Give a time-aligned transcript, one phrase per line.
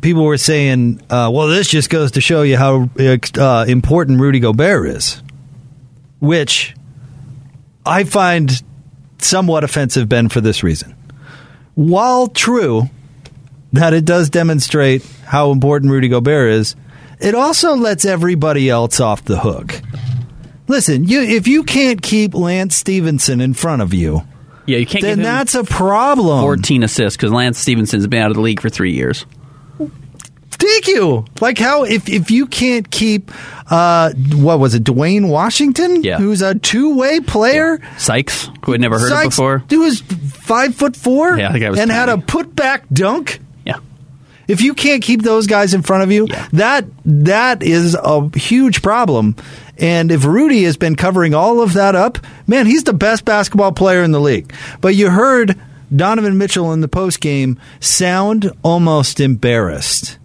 [0.00, 4.40] People were saying, uh, "Well, this just goes to show you how uh, important Rudy
[4.40, 5.22] Gobert is,"
[6.20, 6.74] which
[7.84, 8.62] I find
[9.18, 10.94] somewhat offensive, Ben, for this reason.
[11.74, 12.88] While true
[13.72, 16.76] that it does demonstrate how important Rudy Gobert is,
[17.20, 19.80] it also lets everybody else off the hook.
[20.66, 24.22] Listen, you if you can't keep Lance Stephenson in front of you,
[24.66, 25.02] yeah, you can't.
[25.02, 26.42] Then that's a problem.
[26.42, 29.24] Fourteen assists because Lance Stephenson's been out of the league for three years.
[30.50, 31.24] Thank you.
[31.40, 33.30] Like how if if you can't keep
[33.70, 36.02] uh what was it, Duane Washington?
[36.02, 36.18] Yeah.
[36.18, 37.78] Who's a two way player.
[37.80, 37.96] Yeah.
[37.96, 39.58] Sykes, who had never heard Sykes, of before.
[39.70, 42.84] Who was five foot four Yeah, I think I was and had a put back
[42.92, 43.40] dunk.
[44.48, 46.48] If you can't keep those guys in front of you, Yeah.
[46.54, 49.36] that that is a huge problem.
[49.76, 53.72] And if Rudy has been covering all of that up, man, he's the best basketball
[53.72, 54.52] player in the league.
[54.80, 55.56] But you heard
[55.94, 60.18] Donovan Mitchell in the post game sound almost embarrassed.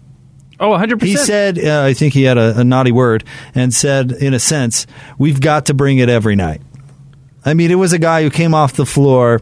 [0.60, 1.02] Oh, 100%.
[1.04, 4.40] He said, uh, I think he had a, a naughty word, and said, in a
[4.40, 6.62] sense, we've got to bring it every night.
[7.44, 9.42] I mean, it was a guy who came off the floor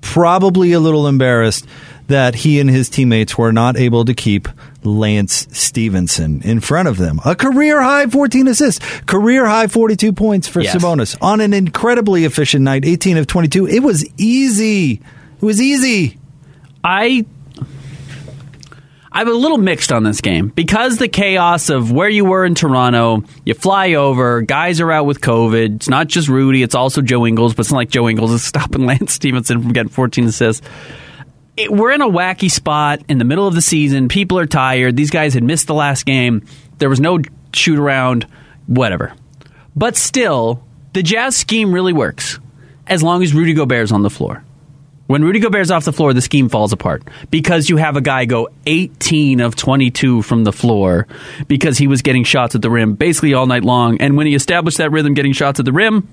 [0.00, 1.66] probably a little embarrassed
[2.08, 4.48] that he and his teammates were not able to keep
[4.82, 7.18] Lance Stephenson in front of them.
[7.24, 10.76] A career high 14 assists, career high 42 points for Yes.
[10.76, 13.66] Sabonis on an incredibly efficient night, 18 of 22.
[13.66, 14.92] It was easy.
[14.92, 16.18] It was easy.
[16.82, 17.24] I
[19.16, 22.56] I'm a little mixed on this game because the chaos of where you were in
[22.56, 25.76] Toronto, you fly over, guys are out with COVID.
[25.76, 28.42] It's not just Rudy, it's also Joe Ingles, but it's not like Joe Ingles is
[28.44, 30.66] stopping Lance Stephenson from getting 14 assists.
[31.56, 34.08] It, we're in a wacky spot in the middle of the season.
[34.08, 34.96] People are tired.
[34.96, 36.44] These guys had missed the last game.
[36.78, 37.20] There was no
[37.52, 38.26] shoot around,
[38.66, 39.14] whatever.
[39.76, 42.40] But still, the Jazz scheme really works
[42.86, 44.44] as long as Rudy Gobert's on the floor.
[45.06, 48.24] When Rudy Gobert's off the floor, the scheme falls apart because you have a guy
[48.24, 51.06] go 18 of 22 from the floor
[51.46, 54.00] because he was getting shots at the rim basically all night long.
[54.00, 56.08] And when he established that rhythm getting shots at the rim,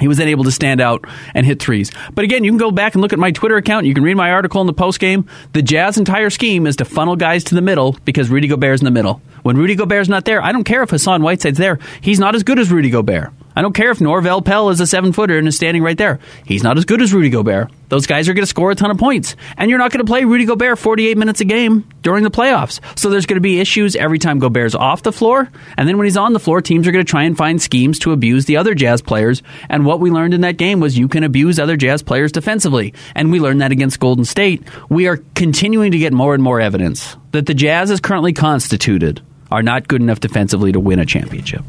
[0.00, 1.04] he was then able to stand out
[1.34, 1.90] and hit threes.
[2.14, 3.86] But again, you can go back and look at my Twitter account.
[3.86, 5.26] You can read my article in the post game.
[5.52, 8.84] The Jazz entire scheme is to funnel guys to the middle because Rudy Gobert's in
[8.84, 9.20] the middle.
[9.46, 11.78] When Rudy Gobert's not there, I don't care if Hassan Whiteside's there.
[12.00, 13.30] He's not as good as Rudy Gobert.
[13.54, 16.18] I don't care if Norvel Pelle is a seven footer and is standing right there.
[16.44, 17.70] He's not as good as Rudy Gobert.
[17.88, 19.36] Those guys are going to score a ton of points.
[19.56, 22.80] And you're not going to play Rudy Gobert 48 minutes a game during the playoffs.
[22.98, 25.48] So there's going to be issues every time Gobert's off the floor.
[25.78, 28.00] And then when he's on the floor, teams are going to try and find schemes
[28.00, 29.44] to abuse the other Jazz players.
[29.68, 32.94] And what we learned in that game was you can abuse other Jazz players defensively.
[33.14, 34.64] And we learned that against Golden State.
[34.90, 39.22] We are continuing to get more and more evidence that the Jazz is currently constituted
[39.50, 41.62] are not good enough defensively to win a championship.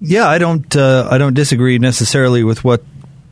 [0.00, 0.74] Yeah, I don't.
[0.74, 2.82] Uh, I don't disagree necessarily with what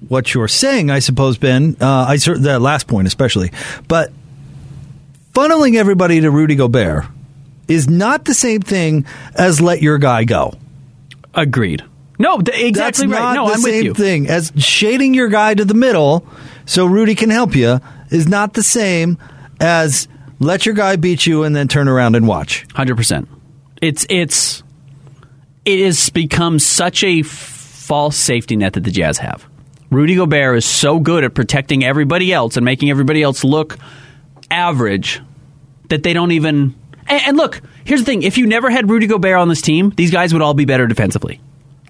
[0.07, 0.91] what you're saying.
[0.91, 1.77] I suppose, Ben.
[1.81, 3.53] Uh, I that last point especially,
[3.89, 4.13] but
[5.33, 7.07] funneling everybody to Rudy Gobert
[7.69, 10.55] is not the same thing as let your guy go.
[11.35, 11.85] Agreed.
[12.19, 13.11] No, exactly That's right.
[13.11, 13.95] Not no, the I'm same with you.
[13.95, 16.27] thing as shading your guy to the middle
[16.67, 17.81] so Rudy can help you
[18.11, 19.19] is not the same
[19.61, 20.09] as
[20.41, 22.67] let your guy beat you and then turn around and watch.
[22.75, 23.29] Hundred percent.
[23.81, 24.63] It's it's
[25.65, 29.47] it has become such a false safety net that the Jazz have.
[29.91, 33.79] Rudy Gobert is so good at protecting everybody else and making everybody else look
[34.51, 35.21] average
[35.89, 36.75] that they don't even.
[37.07, 39.91] And, and look, here's the thing: if you never had Rudy Gobert on this team,
[39.91, 41.41] these guys would all be better defensively.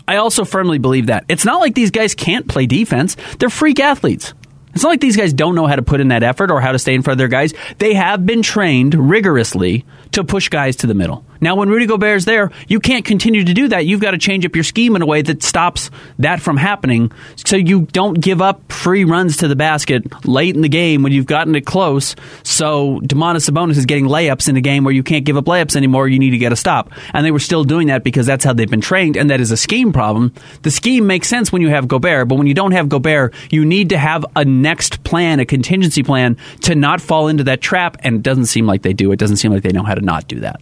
[0.06, 1.24] I also firmly believe that.
[1.28, 4.34] It's not like these guys can't play defense; they're freak athletes.
[4.74, 6.72] It's not like these guys don't know how to put in that effort or how
[6.72, 7.52] to stay in front of their guys.
[7.78, 11.24] They have been trained rigorously to push guys to the middle.
[11.40, 13.86] Now, when Rudy Gobert's there, you can't continue to do that.
[13.86, 17.12] You've got to change up your scheme in a way that stops that from happening
[17.36, 21.12] so you don't give up free runs to the basket late in the game when
[21.12, 22.16] you've gotten it close.
[22.42, 25.76] So Domantas Sabonis is getting layups in a game where you can't give up layups
[25.76, 26.08] anymore.
[26.08, 26.90] You need to get a stop.
[27.14, 29.50] And they were still doing that because that's how they've been trained, and that is
[29.50, 30.32] a scheme problem.
[30.62, 33.64] The scheme makes sense when you have Gobert, but when you don't have Gobert, you
[33.64, 37.96] need to have a next plan, a contingency plan to not fall into that trap,
[38.00, 39.10] and it doesn't seem like they do.
[39.12, 40.60] It doesn't seem like they know how to not do that.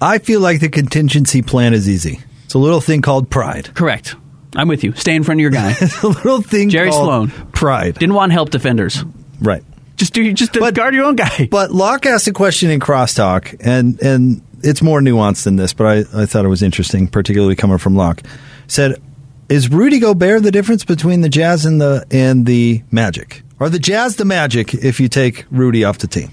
[0.00, 2.20] I feel like the contingency plan is easy.
[2.44, 3.74] It's a little thing called pride.
[3.74, 4.16] Correct.
[4.54, 4.92] I'm with you.
[4.94, 5.74] Stay in front of your guy.
[5.80, 7.28] it's a little thing Jerry Sloan.
[7.52, 7.94] Pride.
[7.94, 9.02] Didn't want help defenders.
[9.40, 9.62] Right.
[9.96, 11.48] Just do just But- guard your own guy.
[11.50, 15.86] But Locke asked a question in crosstalk, and and it's more nuanced than this, but
[15.86, 18.22] I, I thought it was interesting, particularly coming from Locke.
[18.66, 19.00] Said,
[19.48, 23.42] "Is Rudy Gobert the difference between the Jazz and the and the Magic?
[23.60, 26.30] Are the Jazz the Magic if you take Rudy off the team?"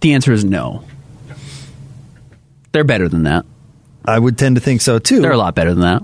[0.00, 0.84] The answer is no.
[2.72, 3.44] They're better than that.
[4.04, 5.20] I would tend to think so too.
[5.20, 6.02] They're a lot better than that.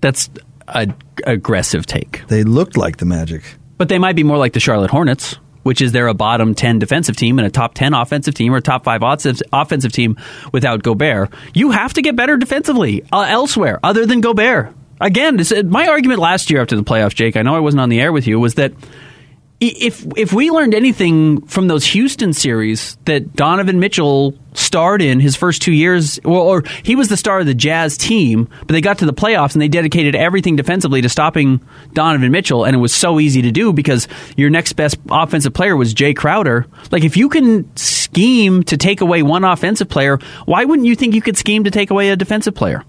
[0.00, 0.30] That's
[0.68, 0.88] a
[1.26, 2.26] aggressive take.
[2.28, 3.42] They looked like the Magic.
[3.76, 6.78] But they might be more like the Charlotte Hornets, which is they're a bottom 10
[6.78, 10.16] defensive team and a top 10 offensive team or top 5 offensive offensive team
[10.52, 11.32] without Gobert.
[11.54, 14.74] You have to get better defensively uh, elsewhere other than Gobert.
[15.00, 17.88] Again, uh, my argument last year after the playoffs, Jake, I know I wasn't on
[17.88, 18.72] the air with you, was that
[19.60, 25.34] if if we learned anything from those Houston series that Donovan Mitchell starred in his
[25.34, 28.80] first two years, or, or he was the star of the Jazz team, but they
[28.80, 31.60] got to the playoffs and they dedicated everything defensively to stopping
[31.92, 34.06] Donovan Mitchell, and it was so easy to do because
[34.36, 36.66] your next best offensive player was Jae Crowder.
[36.92, 41.14] Like if you can scheme to take away one offensive player, why wouldn't you think
[41.14, 42.84] you could scheme to take away a defensive player?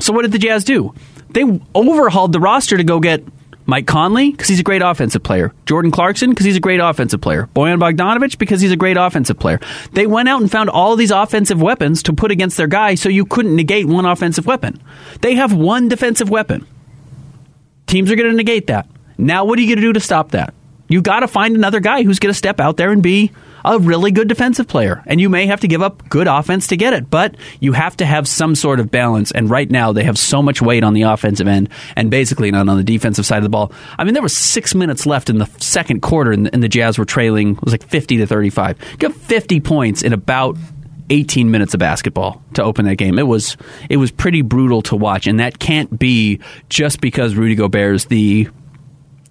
[0.00, 0.92] So what did the Jazz do?
[1.34, 3.22] They overhauled the roster to go get
[3.66, 5.52] Mike Conley because he's a great offensive player.
[5.66, 7.48] Jordan Clarkson because he's a great offensive player.
[7.54, 9.60] Bojan Bogdanovic because he's a great offensive player.
[9.92, 13.08] They went out and found all these offensive weapons to put against their guy so
[13.08, 14.80] you couldn't negate one offensive weapon.
[15.22, 16.66] They have one defensive weapon.
[17.86, 18.86] Teams are going to negate that.
[19.18, 20.54] Now what are you going to do to stop that?
[20.88, 23.32] You got to find another guy who's going to step out there and be
[23.64, 25.02] a really good defensive player.
[25.06, 27.96] And you may have to give up good offense to get it, but you have
[27.98, 29.30] to have some sort of balance.
[29.30, 32.68] And right now, they have so much weight on the offensive end and basically not
[32.68, 33.72] on the defensive side of the ball.
[33.98, 37.04] I mean, there was six minutes left in the second quarter, and, the Jazz were
[37.04, 38.78] trailing, it was like 50 to 35.
[38.92, 40.56] You got 50 points in about
[41.10, 43.18] 18 minutes of basketball to open that game.
[43.18, 43.56] It was
[43.90, 48.04] it was pretty brutal to watch, and that can't be just because Rudy Gobert is
[48.06, 48.48] the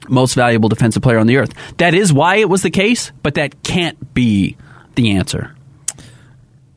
[0.10, 1.54] most valuable defensive player on the earth.
[1.78, 4.58] That is why it was the case, but that can't be
[4.96, 5.56] the answer.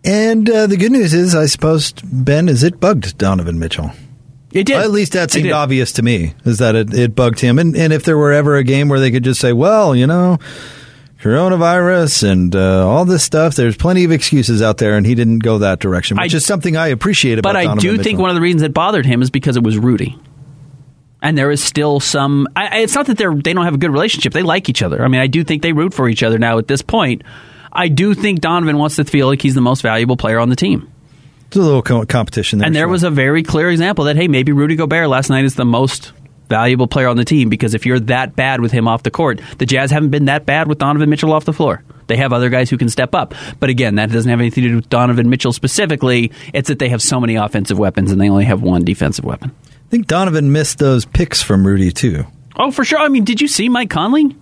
[0.05, 3.91] And uh, the good news is, I suppose, Ben, is it bugged Donovan Mitchell.
[4.53, 4.75] It did.
[4.75, 7.59] Well, at least that seemed obvious to me, is that it, it bugged him.
[7.59, 10.07] And, and if there were ever a game where they could just say, well, you
[10.07, 10.39] know,
[11.21, 15.41] coronavirus and uh, all this stuff, there's plenty of excuses out there, and he didn't
[15.41, 18.05] go that direction, which I- is something I appreciate about But I do Mitchell.
[18.05, 20.17] think one of the reasons it bothered him is because it was Rudy.
[21.27, 22.47] And there is still some.
[22.55, 24.33] I, it's not that they're they don't have a good relationship.
[24.33, 25.05] They like each other.
[25.05, 27.23] I mean, I do think they root for each other now at this point.
[27.73, 30.57] I do think Donovan wants to feel like he's the most valuable player on the
[30.57, 30.89] team.
[31.51, 32.67] There's a little co- competition there.
[32.67, 32.89] and there sure.
[32.89, 36.13] was a very clear example that hey, maybe Rudy Gobert last night is the most
[36.49, 39.41] valuable player on the team because if you're that bad with him off the court,
[39.59, 41.83] the Jazz haven't been that bad with Donovan Mitchell off the floor.
[42.07, 43.35] They have other guys who can step up.
[43.59, 46.31] But again, that doesn't have anything to do with Donovan Mitchell specifically.
[46.55, 49.51] It's that they have so many offensive weapons and they only have one defensive weapon.
[49.87, 52.27] I think Donovan missed those picks from Rudy, too.
[52.57, 52.99] Oh, for sure.
[52.99, 54.35] I mean, did you see Mike Conley?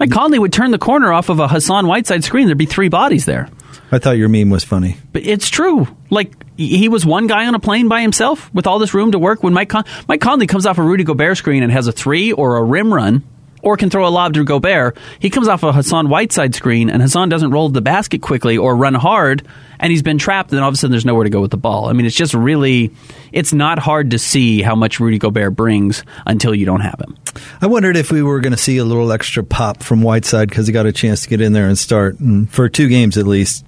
[0.00, 2.46] Mike Conley would turn the corner off of a Hassan Whiteside screen.
[2.46, 3.48] There'd be three bodies there.
[3.90, 4.96] I thought your meme was funny.
[5.12, 5.86] But it's true.
[6.08, 9.18] Like he was one guy on a plane by himself with all this room to
[9.18, 9.42] work.
[9.42, 12.32] When Mike Con- Mike Conley comes off a Rudy Gobert screen and has a three
[12.32, 13.22] or a rim run,
[13.62, 17.00] or can throw a lob to Gobert, he comes off a Hassan Whiteside screen and
[17.00, 19.46] Hassan doesn't roll the basket quickly or run hard,
[19.78, 20.52] and he's been trapped.
[20.52, 21.88] And all of a sudden, there's nowhere to go with the ball.
[21.88, 22.90] I mean, it's just really,
[23.32, 27.16] it's not hard to see how much Rudy Gobert brings until you don't have him.
[27.60, 30.66] I wondered if we were going to see a little extra pop from Whiteside because
[30.66, 33.26] he got a chance to get in there and start and for two games at
[33.26, 33.64] least.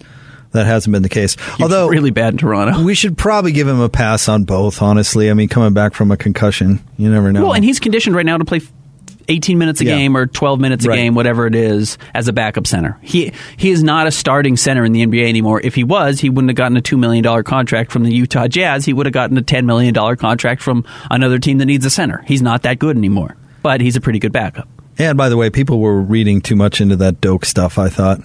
[0.53, 1.37] That hasn't been the case.
[1.61, 4.83] Although really bad in Toronto, we should probably give him a pass on both.
[4.83, 7.43] Honestly, I mean, coming back from a concussion, you never know.
[7.43, 8.61] Well, and he's conditioned right now to play
[9.29, 9.97] 18 minutes a Yeah.
[9.97, 10.97] game or 12 minutes a Right.
[10.97, 12.97] game, whatever it is, as a backup center.
[13.03, 15.61] He he is not a starting center in the NBA anymore.
[15.65, 18.49] If he was, he wouldn't have gotten a two million dollar contract from the Utah
[18.49, 18.85] Jazz.
[18.85, 21.91] He would have gotten a 10 million dollar contract from another team that needs a
[21.91, 22.23] center.
[22.27, 24.69] He's not that good anymore, but he's a pretty good backup.
[24.99, 27.79] And by the way, people were reading too much into that Doak stuff.
[27.79, 28.21] I thought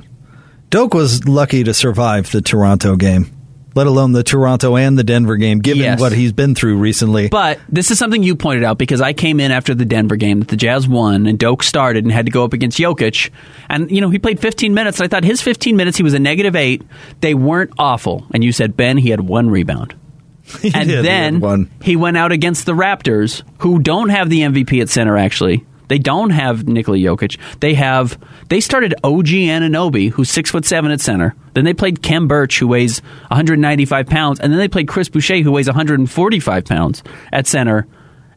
[0.70, 3.28] Doak was lucky to survive the Toronto game,
[3.76, 6.00] let alone the Toronto and the Denver game, given Yes.
[6.00, 7.28] what he's been through recently.
[7.30, 10.40] But this is something you pointed out because I came in after the Denver game
[10.40, 13.30] that the Jazz won and Doak started and had to go up against Jokic.
[13.70, 15.00] And, you know, he played 15 minutes.
[15.00, 16.82] And I thought his 15 minutes, he was a negative eight.
[17.22, 18.26] They weren't awful.
[18.34, 19.96] And you said, Ben, he had one rebound.
[20.74, 21.70] And he then one.
[21.84, 25.64] he went out against the Raptors, who don't have the MVP at center, actually.
[25.90, 27.38] They don't have Nikola Jokic.
[27.60, 28.18] They have
[28.48, 31.36] they started OG Anunoby, who's six foot seven at center.
[31.54, 35.42] Then they played Khem Birch, who weighs 195 pounds, and then they played Chris Boucher,
[35.42, 37.04] who weighs 145 pounds
[37.34, 37.88] at center.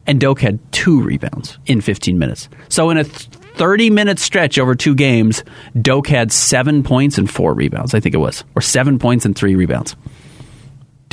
[0.05, 2.49] And Doak had two rebounds in 15 minutes.
[2.67, 5.43] So in a th- 30 minute stretch over two games,
[5.79, 7.93] Doak had seven points and four rebounds.
[7.93, 9.95] I think it was, or seven points and three rebounds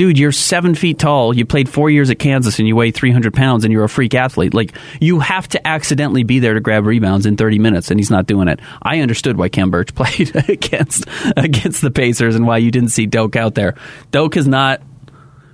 [0.01, 1.37] dude, you're seven feet tall.
[1.37, 4.15] You played four years at Kansas and you weigh 300 pounds and you're a freak
[4.15, 4.55] athlete.
[4.55, 8.11] Like, you have to accidentally be there to grab rebounds in 30 minutes, and he's
[8.11, 8.61] not doing it.
[8.81, 11.05] I understood why Khem Birch played against
[11.37, 13.75] against the Pacers and why you didn't see Doak out there.
[14.11, 14.81] Doak is not.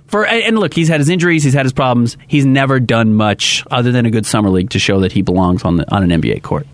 [0.05, 2.15] For, and look, he's had his injuries, he's had his problems.
[2.29, 5.65] He's never done much other than a good summer league to show that he belongs
[5.65, 6.65] on the, on an NBA court.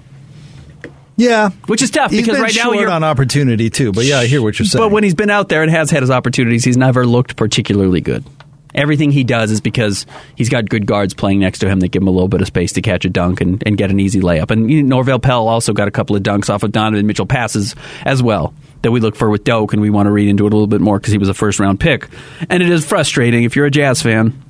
[1.15, 3.91] Yeah, Which is tough he's because right now you're on opportunity too.
[3.91, 4.83] But yeah, I hear what you're saying.
[4.83, 8.01] But when he's been out there and has had his opportunities, he's never looked particularly
[8.01, 8.23] good.
[8.73, 12.01] Everything he does is because he's got good guards playing next to him that give
[12.01, 14.19] him a little bit of space to catch a dunk and, and get an easy
[14.19, 14.49] layup.
[14.49, 17.27] And you know, Norvel Pelle also got a couple of dunks off of Donovan Mitchell
[17.27, 20.45] passes as well that we look for with Doak, and we want to read into
[20.45, 22.07] it a little bit more because he was a first round pick.
[22.49, 24.42] And it is frustrating if you're a Jazz fan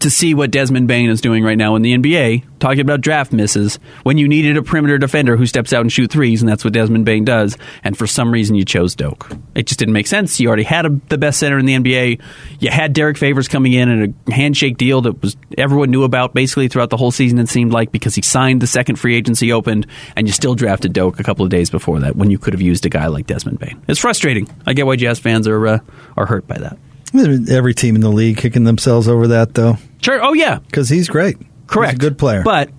[0.00, 3.32] to see what Desmond Bane is doing right now in the NBA, talking about draft
[3.32, 6.64] misses, when you needed a perimeter defender who steps out and shoot threes, and that's
[6.64, 9.30] what Desmond Bane does, and for some reason you chose Doak.
[9.54, 10.40] It just didn't make sense.
[10.40, 12.20] You already had a, the best center in the NBA.
[12.58, 16.34] You had Derrick Favors coming in and a handshake deal that was everyone knew about
[16.34, 19.52] basically throughout the whole season, it seemed like, because he signed the second free agency
[19.52, 22.54] opened, and you still drafted Doak a couple of days before that when you could
[22.54, 23.82] have used a guy like Desmond Bane.
[23.88, 24.48] It's frustrating.
[24.66, 25.78] I get why Jazz fans are, uh,
[26.16, 26.78] are hurt by that.
[27.14, 30.22] Every team in the league kicking themselves over that though, Sure.
[30.22, 30.58] Oh, yeah.
[30.60, 31.36] because he's great.
[31.66, 31.92] Correct.
[31.94, 32.42] He's a good player.
[32.42, 32.70] But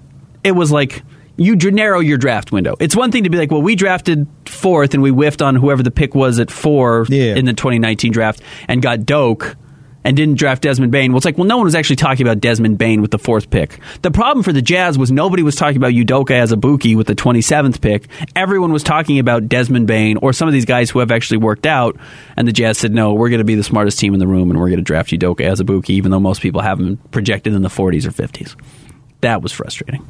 [0.44, 1.04] it was like
[1.38, 2.76] you narrow your draft window.
[2.80, 5.82] It's one thing to be like, well, we drafted fourth and we whiffed on whoever
[5.82, 7.36] the pick was at four Yeah.
[7.36, 9.56] in the 2019 draft and got Doak
[10.04, 11.12] and didn't draft Desmond Bane.
[11.12, 13.50] Well, it's like, well, no one was actually talking about Desmond Bane with the fourth
[13.50, 13.80] pick.
[14.02, 17.82] The problem for the Jazz was nobody was talking about Udoka Azubuike with the 27th
[17.82, 18.08] pick.
[18.36, 21.66] Everyone was talking about Desmond Bane or some of these guys who have actually worked
[21.66, 21.98] out.
[22.36, 24.50] And the Jazz said, no, we're going to be the smartest team in the room
[24.52, 27.62] and we're going to draft Udoka Azubuike, even though most people have him projected in
[27.62, 28.56] the 40s or 50s.
[29.22, 30.06] That was frustrating.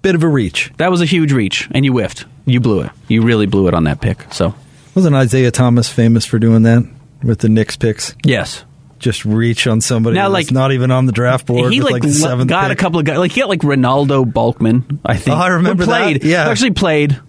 [0.00, 0.72] Bit of a reach.
[0.78, 2.24] That was a huge reach, and you whiffed.
[2.46, 2.92] You blew it.
[3.08, 4.32] You really blew it on that pick.
[4.32, 4.54] So,
[4.94, 6.88] Wasn't Isiah Thomas famous for doing that
[7.22, 8.14] with the Knicks picks?
[8.24, 8.64] yes.
[8.98, 11.72] Just reach on somebody Now, that's like- not even on the draft board.
[11.72, 12.78] he like, like, got pick.
[12.78, 13.16] a couple of guys.
[13.18, 15.36] Like he got like Renaldo Balkman, I think.
[15.36, 16.22] Oh, I remember who played.
[16.22, 16.26] that.
[16.26, 16.46] Yeah.
[16.46, 17.20] who actually played.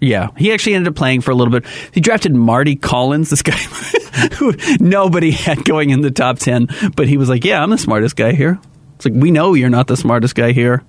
[0.00, 1.64] Yeah, he actually ended up playing for a little bit.
[1.92, 3.52] He drafted Mardy Collins, this guy
[4.34, 7.78] who nobody had going in the top ten, but he was like, "Yeah, I'm the
[7.78, 8.58] smartest guy here."
[8.96, 10.82] It's like we know you're not the smartest guy here.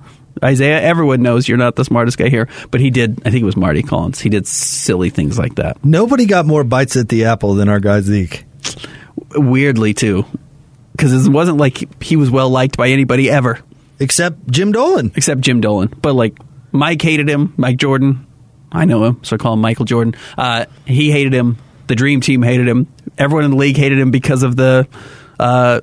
[0.44, 3.20] Isiah, everyone knows you're not the smartest guy here, but he did.
[3.26, 4.20] I think it was Mardy Collins.
[4.20, 5.84] He did silly things like that.
[5.84, 8.46] Nobody got more bites at the apple than our guy Zeke.
[9.36, 10.26] Weirdly, too,
[10.92, 13.60] because it wasn't like he was well liked by anybody ever.
[14.00, 15.12] Except Jim Dolan.
[15.16, 15.88] except Jim Dolan.
[16.02, 16.38] But like
[16.72, 18.28] Mike hated him, Mike Jordan.
[18.72, 20.16] I know him, so I call him Michael Jordan.
[20.38, 21.58] Uh, he hated him.
[21.88, 22.88] The Dream Team hated him.
[23.18, 24.88] Everyone in the league hated him because of the
[25.40, 25.82] uh,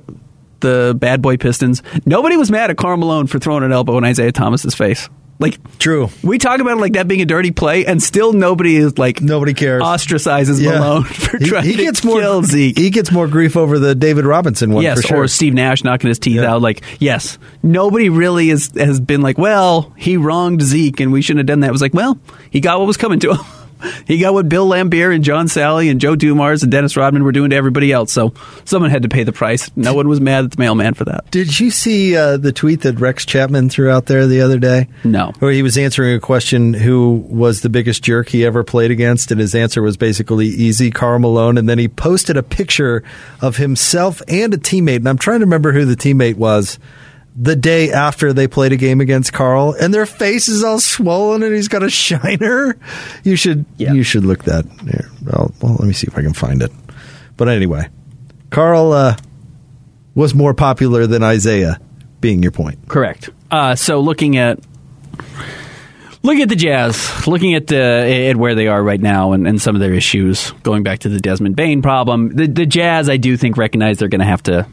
[0.65, 1.83] the bad boy Pistons.
[2.05, 5.09] Nobody was mad at Karl Malone for throwing an elbow in Isiah Thomas's face.
[5.37, 8.77] Like true, we talk about it like that being a dirty play, and still nobody
[8.77, 9.83] is like nobody cares.
[9.83, 10.79] Ostracizes Yeah.
[10.79, 12.77] Malone for He- trying he to gets more- kill Zeke.
[12.77, 15.17] He gets more grief over the David Robinson one yes, for sure.
[15.23, 16.61] or Steve Nash knocking his teeth out.
[16.61, 21.39] Like, yes, nobody really is, has been like, well, he wronged Zeke and we shouldn't
[21.39, 21.67] have done that.
[21.67, 22.17] It was like, well,
[22.49, 23.39] he got what was coming to him.
[24.07, 27.31] he got what Bill Laimbeer and John Salley and Joe Dumars and Dennis Rodman were
[27.31, 28.11] doing to everybody else.
[28.11, 29.69] So someone had to pay the price.
[29.75, 31.29] No one was mad at the mailman for that.
[31.31, 34.87] Did you see uh, the tweet that Rex Chapman threw out there the other day?
[35.03, 35.33] No.
[35.39, 39.31] Where he was answering a question who was the biggest jerk he ever played against,
[39.31, 41.57] and his answer was basically easy, Karl Malone.
[41.57, 43.03] And then he posted a picture
[43.41, 46.79] of himself and a teammate, and I'm trying to remember who the teammate was.
[47.37, 51.43] The day after they played a game against Karl, and their face is all swollen,
[51.43, 52.77] and he's got a shiner.
[53.23, 54.65] You should you should look that.
[54.83, 56.71] Here, well, well, let me see if I can find it.
[57.35, 57.89] But anyway,
[58.51, 59.17] Karl uh,
[60.13, 61.79] was more popular than Isiah,
[62.21, 62.87] being your point.
[62.87, 63.29] Correct.
[63.51, 64.59] Uh, so looking at
[66.23, 67.77] looking at the Jazz, looking at the
[68.29, 71.09] at where they are right now and, and some of their issues, going back to
[71.09, 74.43] the Desmond Bane problem, the, the Jazz I do think recognize they're going to have
[74.43, 74.67] to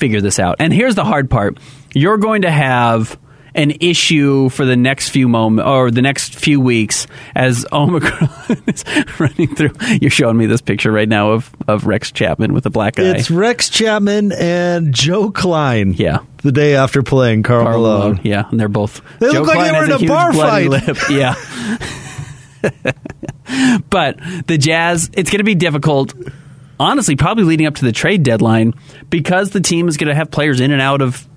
[0.00, 0.56] figure this out.
[0.58, 1.58] And here's the hard part:
[1.94, 3.18] you're going to have
[3.54, 8.84] an issue for the next few moment or the next few weeks as Omicron is
[9.18, 9.72] running through.
[10.00, 13.16] You're showing me this picture right now of, of Rex Chapman with a black eye.
[13.16, 15.94] It's Rex Chapman and Joe Kleine.
[15.98, 16.18] Yeah.
[16.42, 18.00] The day after playing Carl, Karl Malone.
[18.00, 19.02] Malone, Yeah, and they're both.
[19.18, 20.68] They Joe look like Kleine they were in a huge bar fight.
[20.68, 20.96] Lip.
[21.10, 21.34] Yeah.
[23.90, 26.14] but the Jazz, it's going to be difficult.
[26.80, 28.72] Honestly, probably leading up to the trade deadline
[29.10, 31.28] because the team is going to have players in and out of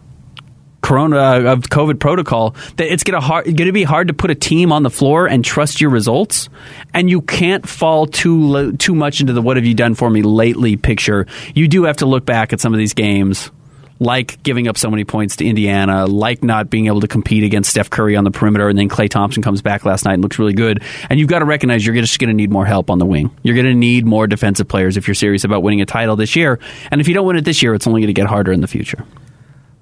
[0.82, 2.56] corona uh, of COVID protocol.
[2.78, 4.90] That it's going to hard, going to be hard to put a team on the
[4.90, 6.48] floor and trust your results,
[6.94, 10.10] and you can't fall too lo- too much into the "what have you done for
[10.10, 11.28] me lately" picture.
[11.54, 13.52] You do have to look back at some of these games
[14.00, 17.70] like giving up so many points to Indiana, like not being able to compete against
[17.70, 20.40] Steph Curry on the perimeter, and then Klay Thompson comes back last night and looks
[20.40, 20.84] really good.
[21.10, 23.36] And you've got to recognize you're just going to need more help on the wing.
[23.44, 26.36] You're going to need more defensive players if you're serious about winning a title this
[26.36, 26.60] year.
[26.92, 28.62] And if you don't win it this year, it's only going to get harder in
[28.62, 29.06] the future.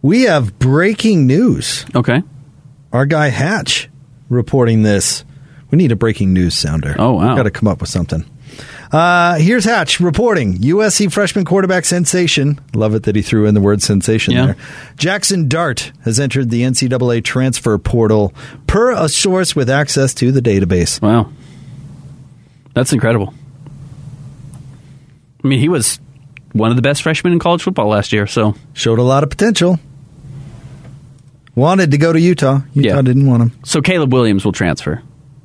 [0.02, 1.86] We have breaking news.
[1.96, 2.24] Okay.
[2.92, 3.90] Our guy Hatch
[4.30, 5.24] reporting this.
[5.70, 6.96] We need a breaking news sounder.
[7.00, 7.36] Oh, wow.
[7.36, 8.26] Got to come up with something.
[8.92, 12.60] Uh, here's Hatch reporting USC freshman quarterback sensation.
[12.74, 14.46] Love it that he threw in the word sensation Yeah.
[14.48, 14.56] there.
[14.98, 18.34] Jackson Dart has entered the NCAA transfer portal
[18.68, 21.02] per a source with access to the database.
[21.02, 21.30] Wow.
[22.74, 23.34] That's incredible.
[25.44, 26.00] I mean, he was
[26.52, 28.56] one of the best freshmen in college football last year, so.
[28.74, 29.80] Showed a lot of potential.
[31.56, 32.62] Wanted to go to Utah.
[32.74, 33.02] Utah Yeah.
[33.02, 33.52] didn't want him.
[33.64, 35.02] So Caleb Williams will transfer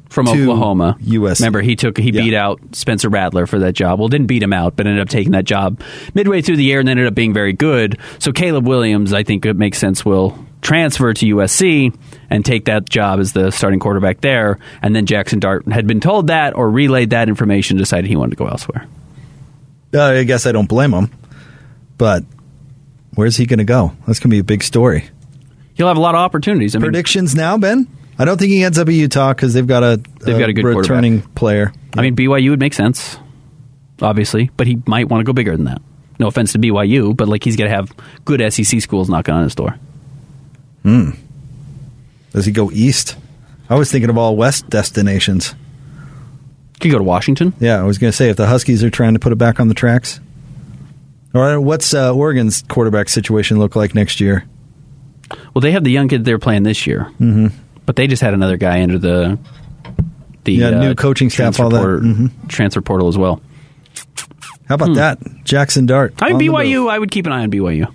[0.09, 0.97] from Oklahoma.
[1.03, 1.41] USC.
[1.41, 2.23] Remember, he took he Yeah.
[2.23, 3.99] beat out Spencer Rattler for that job.
[3.99, 5.81] Well, didn't beat him out, but ended up taking that job
[6.15, 7.99] midway through the year and ended up being very good.
[8.19, 11.93] So Caleb Williams, I think it makes sense, will transfer to USC
[12.31, 14.59] and take that job as the starting quarterback there.
[14.83, 18.31] And then Jackson Dart had been told that or relayed that information, decided he wanted
[18.31, 18.87] to go elsewhere.
[19.95, 21.11] Uh, I guess I don't blame him.
[21.99, 22.25] But
[23.15, 23.93] where's he going to go?
[24.07, 25.05] That's going to be a big story.
[25.75, 26.75] He'll have a lot of opportunities.
[26.75, 27.87] I mean, Predictions now, Ben?
[28.19, 30.53] I don't think he ends up at Utah because they've got a They've got a
[30.53, 31.73] good returning player.
[31.97, 33.19] I mean, BYU would make sense,
[34.01, 35.83] obviously, but he might want to go bigger than that.
[36.19, 37.93] No offense to BYU, but like he's got to have
[38.25, 39.79] good SEC schools knocking on his door.
[40.83, 41.11] Hmm.
[42.33, 43.17] Does he go east?
[43.69, 45.55] I was thinking of all west destinations.
[46.75, 47.55] Could you go to Washington.
[47.59, 49.61] Yeah, I was going to say if the Huskies are trying to put it back
[49.61, 50.21] on the tracks.
[51.35, 54.45] All right, what's uh, Oregon's quarterback situation look like next year?
[55.55, 57.49] Well, they have the young kid they're playing this year, Mm-hmm.
[57.87, 59.39] But they just had another guy enter the
[60.45, 61.79] the Yeah, uh, new coaching staff, transfer all that.
[61.81, 62.31] portal, Mhm.
[62.49, 63.41] transfer portal as well.
[64.69, 66.15] How about that, Jackson Dart?
[66.21, 66.89] I mean, BYU.
[66.89, 67.87] I would keep an eye on BYU.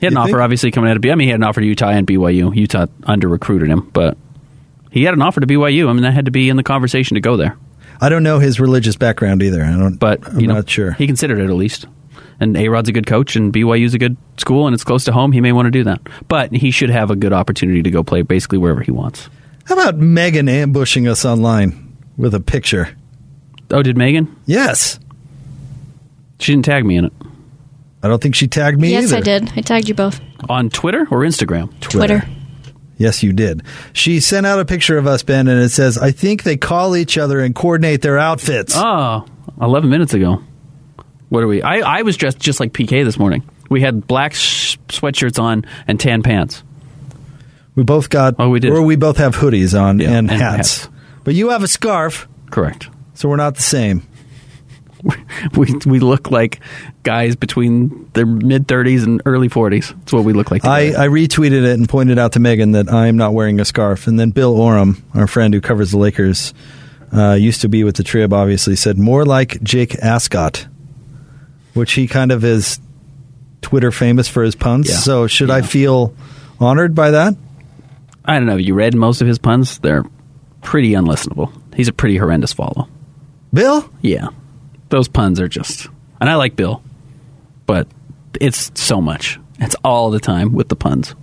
[0.00, 1.02] He had an You offer, obviously, coming out of.
[1.02, 2.52] B- I mean, he had an offer to Utah and BYU.
[2.54, 4.16] Utah under recruited him, but
[4.90, 5.88] he had an offer to BYU.
[5.88, 7.56] I mean, that had to be in the conversation to go there.
[8.00, 9.62] I don't know his religious background either.
[9.62, 10.92] I don't, but I'm you know, not sure.
[10.92, 11.86] He considered it at least.
[12.40, 15.12] And A Rod's a good coach, and BYU's a good school, and it's close to
[15.12, 15.30] home.
[15.32, 18.02] He may want to do that, but he should have a good opportunity to go
[18.02, 19.28] play basically wherever he wants.
[19.66, 22.96] How about Megan ambushing us online with a picture?
[23.70, 24.34] Oh, did Megan?
[24.46, 24.98] Yes.
[26.38, 27.12] She didn't tag me in it
[28.02, 29.16] I don't think she tagged me yes, either.
[29.16, 29.52] I did.
[29.56, 30.20] I tagged you both.
[30.48, 31.78] on Twitter or Instagram.
[31.80, 32.22] Twitter.
[32.96, 33.62] Yes, you did.
[33.92, 36.96] She sent out a picture of us, Ben, and it says, I think they call
[36.96, 38.74] each other and coordinate their outfits.
[38.76, 39.26] Oh,
[39.60, 40.42] 11 minutes ago.
[41.30, 41.62] What are we?
[41.62, 43.42] I, I was dressed just like PK this morning.
[43.70, 46.62] We had black sh- sweatshirts on and tan pants.
[47.76, 48.72] We both got, Oh, we did.
[48.72, 50.84] or we both have hoodies on Yeah, and, and hats.
[50.84, 50.88] hats.
[51.24, 52.88] But you have a scarf, Correct.
[53.14, 54.02] so we're not the same.
[55.56, 56.60] we we look like
[57.04, 59.96] guys between their mid 30s and early 40s.
[59.98, 60.64] That's what we look like.
[60.66, 60.88] I.
[61.04, 64.06] I retweeted it and pointed out to Megan that I am not wearing a scarf.
[64.06, 66.52] And then Bill Oram, our friend who covers the Lakers,
[67.16, 70.66] uh, used to be with the Trib, obviously, said more like Jake Ascot,
[71.74, 72.80] which he kind of is
[73.62, 74.88] Twitter famous for his puns.
[74.88, 74.96] Yeah.
[74.96, 76.14] So should I feel
[76.58, 77.34] honored by that?
[78.24, 78.56] I don't know.
[78.56, 79.78] You read most of his puns?
[79.78, 80.04] They're
[80.62, 81.52] pretty unlistenable.
[81.74, 82.88] He's a pretty horrendous follow.
[83.52, 83.88] Bill?
[84.02, 84.28] Yeah.
[84.90, 85.88] Those puns are just.
[86.20, 86.82] And I like Bill,
[87.66, 87.86] but
[88.40, 89.38] it's so much.
[89.58, 91.14] It's all the time with the puns.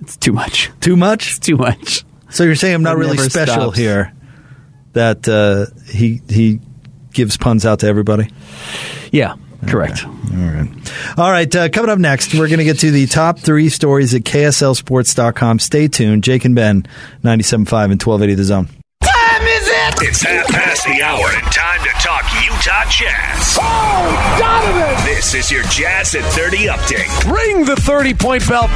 [0.00, 0.70] It's too much.
[0.80, 1.28] Too much?
[1.30, 2.04] It's too much.
[2.30, 3.78] So you're saying I'm not It really special stops.
[3.78, 4.12] here?
[4.92, 6.60] That uh, he he
[7.12, 8.28] gives puns out to everybody.
[9.10, 10.04] Yeah, correct.
[10.04, 10.68] All right.
[11.18, 11.54] All right.
[11.54, 15.58] Uh, coming up next, we're going to get to the top three stories at KSLSports.com.
[15.58, 16.24] Stay tuned.
[16.24, 16.82] Jake and Ben,
[17.22, 18.68] 97.5 and 1280 The Zone.
[19.02, 20.08] Time is it?
[20.08, 23.58] It's half past the hour and time to talk Utah Jazz.
[23.60, 25.04] Oh, Donovan!
[25.04, 27.32] This is your Jazz at 30 update.
[27.32, 28.68] Ring the 30 point bell.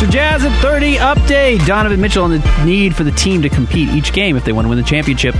[0.00, 1.64] So Jazz at 30 update.
[1.64, 4.64] Donovan Mitchell on the need for the team to compete each game if they want
[4.64, 5.36] to win the championship.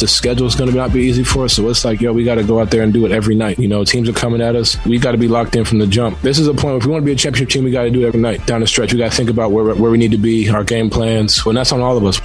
[0.00, 1.54] The schedule's going to not be easy for us.
[1.54, 3.58] So it's like, yo, we got to go out there and do it every night.
[3.58, 4.76] You know, teams are coming at us.
[4.84, 6.20] We got to be locked in from the jump.
[6.22, 6.78] This is a point.
[6.78, 8.46] If we want to be a championship team, we got to do it every night
[8.46, 8.92] down the stretch.
[8.92, 11.44] We got to think about where, where we need to be, our game plans.
[11.44, 12.20] Well, that's on all of us.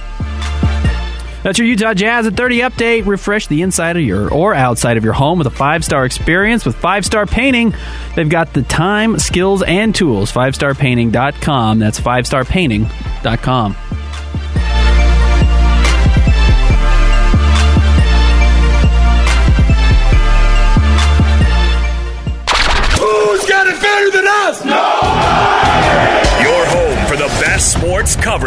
[1.42, 3.06] That's your Utah Jazz at 30 update.
[3.06, 6.64] Refresh the inside of your or outside of your home with a five star experience
[6.64, 7.74] with five star painting.
[8.14, 10.30] They've got the time, skills, and tools.
[10.30, 11.78] 5starpainting.com.
[11.80, 13.72] That's 5starpainting.com.
[13.72, 14.01] Who's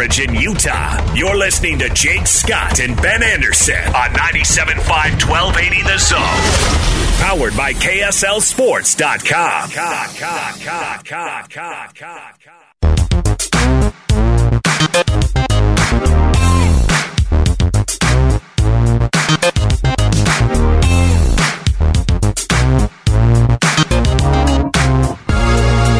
[0.06, 1.14] coverage in Utah.
[1.14, 4.76] You're listening to Jake Scott and Ben Anderson on 97.5
[5.28, 7.18] 1280 The Zone.
[7.20, 8.40] Powered by KSL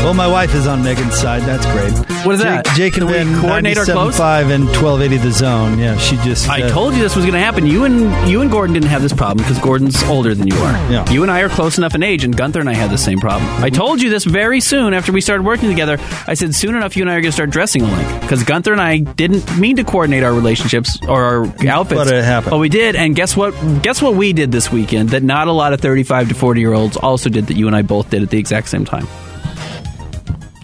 [0.06, 1.42] Well, my wife is on Megan's side.
[1.42, 1.92] That's great.
[2.24, 2.64] What is that?
[2.64, 4.14] Jake, Jake and Ben, coordinate our clothes?
[4.20, 5.78] 97.5 and 1280 The Zone.
[5.80, 6.48] Yeah, she just.
[6.48, 7.66] I uh, told you this was going to happen.
[7.66, 10.92] You and you and Gordon didn't have this problem because Gordon's older than you are.
[10.92, 11.10] Yeah.
[11.10, 13.18] You and I are close enough in age, and Gunther and I had the same
[13.18, 13.50] problem.
[13.64, 15.98] I told you this very soon after we started working together.
[16.28, 18.70] I said soon enough you and I are going to start dressing alike because Gunther
[18.70, 22.52] and I didn't mean to coordinate our relationships or our outfits, But it happened.
[22.52, 23.54] But we did, and guess what?
[23.82, 27.28] Guess what we did this weekend that not a lot of thirty-five to forty-year-olds also
[27.28, 29.08] did that you and I both did at the exact same time.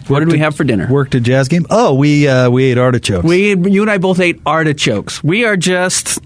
[0.07, 0.87] What did we have for dinner?
[0.89, 1.65] Worked a jazz game.
[1.69, 3.23] Oh, we uh, we ate artichokes.
[3.25, 5.23] We, you and I both ate artichokes.
[5.23, 6.19] We are just,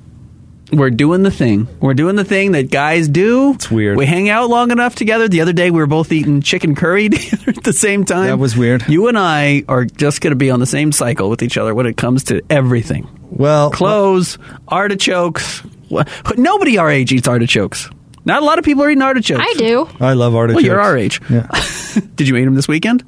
[0.71, 1.67] we're doing the thing.
[1.79, 3.53] We're doing the thing that guys do.
[3.53, 3.97] It's weird.
[3.97, 5.27] We hang out long enough together.
[5.27, 8.27] The other day, we were both eating chicken curry together at the same time.
[8.27, 8.87] That was weird.
[8.87, 11.73] You and I are just going to be on the same cycle with each other
[11.75, 13.07] when it comes to everything.
[13.31, 14.37] well, Clothes,
[14.67, 15.63] artichokes.
[16.35, 17.89] Nobody our age eats artichokes.
[18.25, 19.39] Not a lot of people are eating artichokes.
[19.41, 19.87] I do.
[20.01, 20.61] I love artichokes.
[20.63, 21.21] Well, you're our age.
[21.29, 21.47] Yeah.
[22.15, 23.05] Did you eat them this weekend?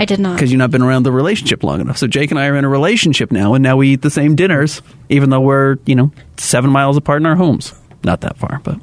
[0.00, 0.34] I did not.
[0.36, 1.98] because you've not been around the relationship long enough.
[1.98, 4.34] So Jake and I are in a relationship now, and now we eat the same
[4.34, 7.74] dinners, even though we're you know seven miles apart in our homes.
[8.02, 8.76] Not that far, but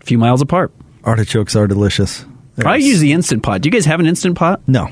[0.00, 0.70] a few miles apart.
[1.02, 2.24] Artichokes are delicious.
[2.62, 3.62] I use the instant pot.
[3.62, 4.60] Do you guys have an instant pot?
[4.66, 4.88] No.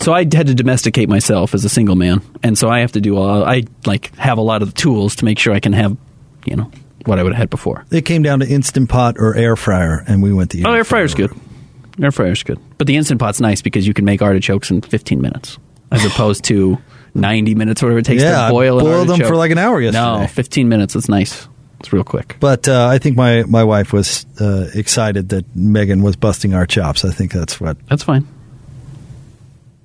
[0.00, 3.00] So I had to domesticate myself as a single man, and so I have to
[3.00, 3.44] do all.
[3.44, 5.96] I like have a lot of the tools to make sure I can have,
[6.44, 6.70] you know,
[7.04, 7.84] what I would have had before.
[7.92, 10.72] It came down to Instant Pot or air fryer, and we went to the Oh,
[10.72, 11.30] air fryer's good.
[12.02, 15.20] Air fryer's good, but the instant pot's nice because you can make artichokes in 15
[15.20, 15.58] minutes,
[15.90, 16.78] as opposed to
[17.14, 18.78] 90 minutes, or whatever it takes Yeah, to boil.
[18.78, 20.20] an boiled them for like an hour yesterday.
[20.22, 20.94] No, 15 minutes.
[20.94, 21.48] It's nice.
[21.80, 22.36] It's real quick.
[22.40, 26.66] But uh, I think my, my wife was uh, excited that Megan was busting our
[26.66, 27.04] chops.
[27.04, 28.26] I think that's what That's fine.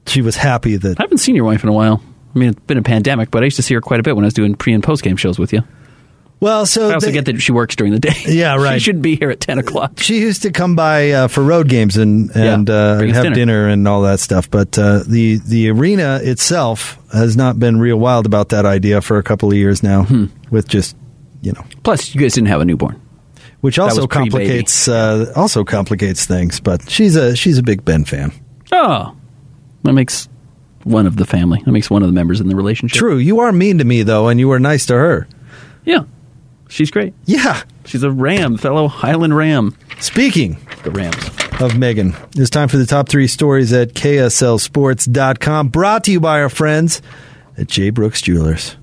[0.07, 0.99] she was happy that.
[0.99, 2.01] I haven't seen your wife in a while.
[2.35, 4.15] I mean, it's been a pandemic, but I used to see her quite a bit
[4.15, 5.61] when I was doing pre and post game shows with you.
[6.43, 8.13] Well, so I also they- get that she works during the day.
[8.27, 8.73] Yeah, right.
[8.73, 9.93] she should be here at 10 o'clock.
[9.99, 13.23] She used to come by uh, for road games and and Yeah, uh, us have
[13.23, 13.35] dinner.
[13.35, 13.67] dinner.
[13.69, 14.51] and all that stuff.
[14.51, 19.17] But uh, the the arena itself has not been real wild about that idea for
[19.17, 20.03] a couple of years now.
[20.03, 20.25] Hmm.
[20.51, 20.95] With just
[21.41, 22.99] you know, Plus, you guys didn't have a newborn.
[23.61, 26.59] which also complicates uh, also complicates things.
[26.59, 28.31] But she's a she's a big Ben fan.
[28.71, 29.15] Oh,
[29.83, 30.27] that makes
[30.83, 31.61] one of the family.
[31.65, 32.97] That makes one of the members in the relationship.
[32.99, 35.27] True, you are mean to me though, and you were nice to her.
[35.85, 36.03] Yeah.
[36.73, 37.13] She's great.
[37.25, 37.61] Yeah.
[37.85, 39.77] She's a Ram, fellow Highland Ram.
[39.99, 41.29] Speaking The Rams.
[41.61, 46.41] of Megan, it's time for the top three stories at KSLSports.com, brought to you by
[46.41, 47.03] our friends
[47.59, 47.91] at J.
[47.91, 48.75] Brooks Jewelers.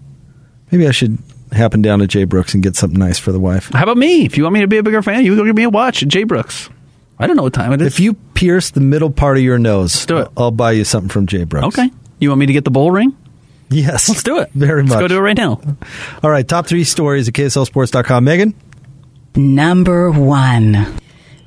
[0.70, 1.18] Maybe I should
[1.50, 2.22] happen down to J.
[2.24, 3.70] Brooks and get something nice for the wife.
[3.72, 4.24] How about me?
[4.24, 6.00] If you want me to be a bigger fan, you go give me a watch
[6.04, 6.22] at J.
[6.22, 6.70] Brooks.
[7.18, 7.88] I don't know what time it is.
[7.88, 10.28] If you pierce the middle part of your nose, do it.
[10.36, 11.42] I'll buy you something from J.
[11.42, 11.76] Brooks.
[11.76, 11.90] Okay.
[12.20, 13.16] You want me to get the bull ring?
[13.70, 14.08] Yes.
[14.08, 14.50] Let's do it.
[14.52, 15.00] Very Let's much.
[15.00, 15.60] go do it right now.
[16.22, 18.24] All right, top three stories at KSLSports.com.
[18.24, 18.54] Megan?
[19.36, 20.98] Number one.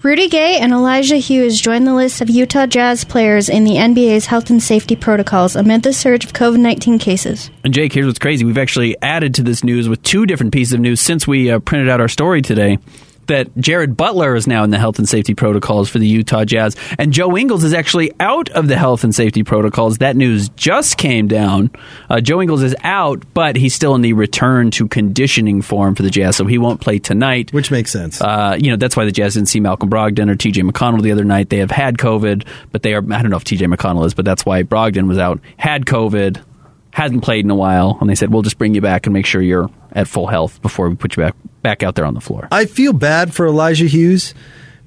[0.03, 4.25] Rudy Gay and Elijah Hughes join the list of Utah Jazz players in the NBA's
[4.25, 7.49] health and safety protocols amid the surge of COVID 19 cases.
[7.63, 8.43] And Jake, here's what's crazy.
[8.43, 11.59] We've actually added to this news with two different pieces of news since we uh,
[11.59, 12.79] printed out our story today.
[13.27, 16.75] That Jared Butler is now in the health and safety protocols for the Utah Jazz,
[16.97, 19.99] and Joe Ingles is actually out of the health and safety protocols.
[19.99, 21.71] That news just came down.
[22.09, 26.03] Uh, Joe Ingles is out, but he's still in the return to conditioning form for
[26.03, 27.53] the Jazz, so he won't play tonight.
[27.53, 28.21] Which makes sense.
[28.21, 31.11] Uh, you know, that's why the Jazz didn't see Malcolm Brogdon or TJ McConnell the
[31.11, 31.49] other night.
[31.49, 34.25] They have had COVID, but they are, I don't know if TJ McConnell is, but
[34.25, 36.43] that's why Brogdon was out, had COVID,
[36.91, 39.25] hadn't played in a while, and they said, we'll just bring you back and make
[39.25, 42.21] sure you're at full health before we put you back, back out there on the
[42.21, 42.47] floor.
[42.51, 44.33] I feel bad for Elijah Hughes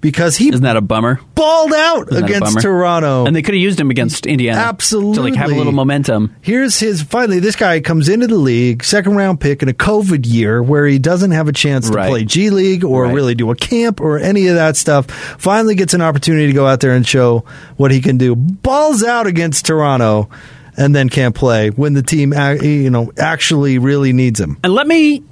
[0.02, 1.18] because he Isn't that a bummer?
[1.34, 2.60] balled out Isn't against?
[2.60, 3.24] Toronto.
[3.24, 4.60] And they could have used him against Indiana.
[4.60, 5.14] Absolutely.
[5.14, 6.36] To like have a little momentum.
[6.42, 10.26] Here's his finally this guy comes into the league, second round pick in a COVID
[10.26, 12.08] year where he doesn't have a chance to Right.
[12.10, 13.14] play G League or Right.
[13.14, 15.06] really do a camp or any of that stuff.
[15.38, 17.44] Finally gets an opportunity to go out there and show
[17.76, 18.36] what he can do.
[18.36, 20.28] Balls out against Toronto
[20.76, 24.58] and then can't play when the team you know actually really needs him.
[24.62, 25.24] And let me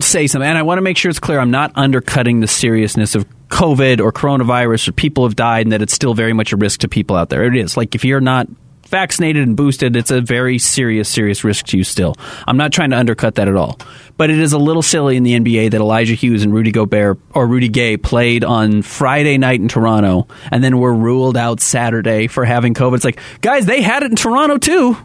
[0.00, 3.14] say something, and I want to make sure it's clear I'm not undercutting the seriousness
[3.14, 6.56] of COVID or coronavirus or people have died and that it's still very much a
[6.56, 7.44] risk to people out there.
[7.44, 7.76] It is.
[7.76, 8.46] Like if you're not
[8.90, 12.16] vaccinated and boosted, it's a very serious, serious risk to you still.
[12.46, 13.78] I'm not trying to undercut that at all.
[14.16, 17.18] But it is a little silly in the NBA that Elijah Hughes and Rudy Gobert
[17.32, 22.26] or Rudy Gay played on Friday night in Toronto and then were ruled out Saturday
[22.26, 22.96] for having COVID.
[22.96, 24.96] It's like, guys, they had it in Toronto too.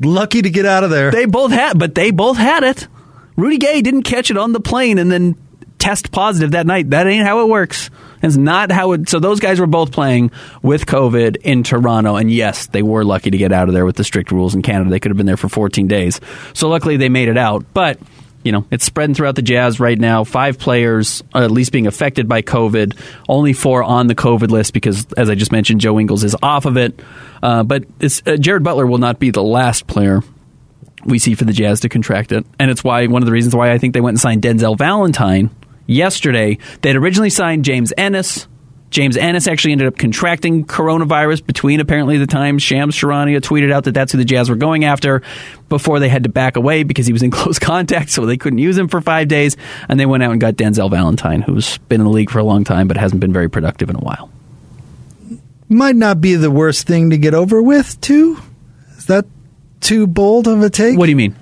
[0.00, 1.10] Lucky to get out of there.
[1.10, 2.86] They both had, but they both had it.
[3.36, 5.34] Rudy Gay didn't catch it on the plane and then
[5.78, 6.90] test positive that night.
[6.90, 7.90] That ain't how it works.
[8.22, 9.08] It's not how it.
[9.08, 10.30] So those guys were both playing
[10.62, 13.96] with COVID in Toronto, and yes, they were lucky to get out of there with
[13.96, 14.90] the strict rules in Canada.
[14.90, 16.20] They could have been there for 14 days.
[16.52, 17.98] So luckily they made it out, but.
[18.44, 20.22] You know, it's spreading throughout the Jazz right now.
[20.22, 22.96] Five players are at least being affected by COVID.
[23.28, 26.64] Only four on the COVID list because, as I just mentioned, Joe Ingles is off
[26.64, 26.98] of it.
[27.42, 30.22] Uh, but uh, Jared Butler will not be the last player
[31.04, 32.46] we see for the Jazz to contract it.
[32.60, 34.78] And it's why one of the reasons why I think they went and signed Denzel
[34.78, 35.50] Valentine
[35.88, 36.58] yesterday.
[36.82, 38.46] They'd originally signed James Ennis.
[38.90, 42.62] James Ennis actually ended up contracting coronavirus between apparently the times.
[42.62, 45.22] Shams Charania tweeted out that that's who the Jazz were going after
[45.68, 48.60] before they had to back away because he was in close contact, so they couldn't
[48.60, 49.56] use him for five days.
[49.88, 52.44] And they went out and got Denzel Valentine, who's been in the league for a
[52.44, 54.30] long time but hasn't been very productive in a while.
[55.68, 58.38] Might not be the worst thing to get over with, too.
[58.96, 59.26] Is that
[59.80, 60.96] too bold of a take?
[60.96, 61.36] What do you mean?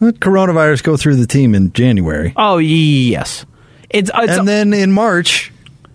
[0.00, 2.32] Let coronavirus go through the team in January.
[2.36, 3.46] Oh, yes.
[3.88, 5.52] It's, it's and then in March,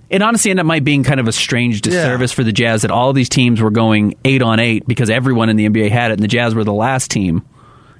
[0.10, 2.92] It honestly ended up might being kind of a strange disservice for the Jazz that
[2.92, 6.16] all these teams were going eight on eight because everyone in the NBA had it,
[6.16, 7.44] and the Jazz were the last team.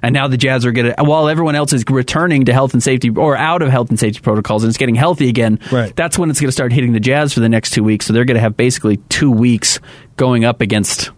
[0.04, 2.82] And now the Jazz are going to, while everyone else is returning to health and
[2.82, 5.94] safety or out of health and safety protocols and it's getting healthy again, Right.
[5.94, 8.06] that's when it's going to start hitting the Jazz for the next two weeks.
[8.06, 9.78] So they're going to have basically two weeks
[10.16, 11.12] going up against,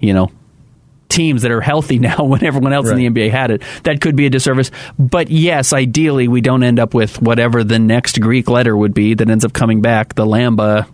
[0.00, 0.30] you know,
[1.10, 3.62] teams that are healthy now when everyone else in the NBA had it.
[3.82, 4.70] That could be a disservice.
[4.98, 9.14] But yes, ideally, we don't end up with whatever the next Greek letter would be
[9.14, 10.86] that ends up coming back, the Lambda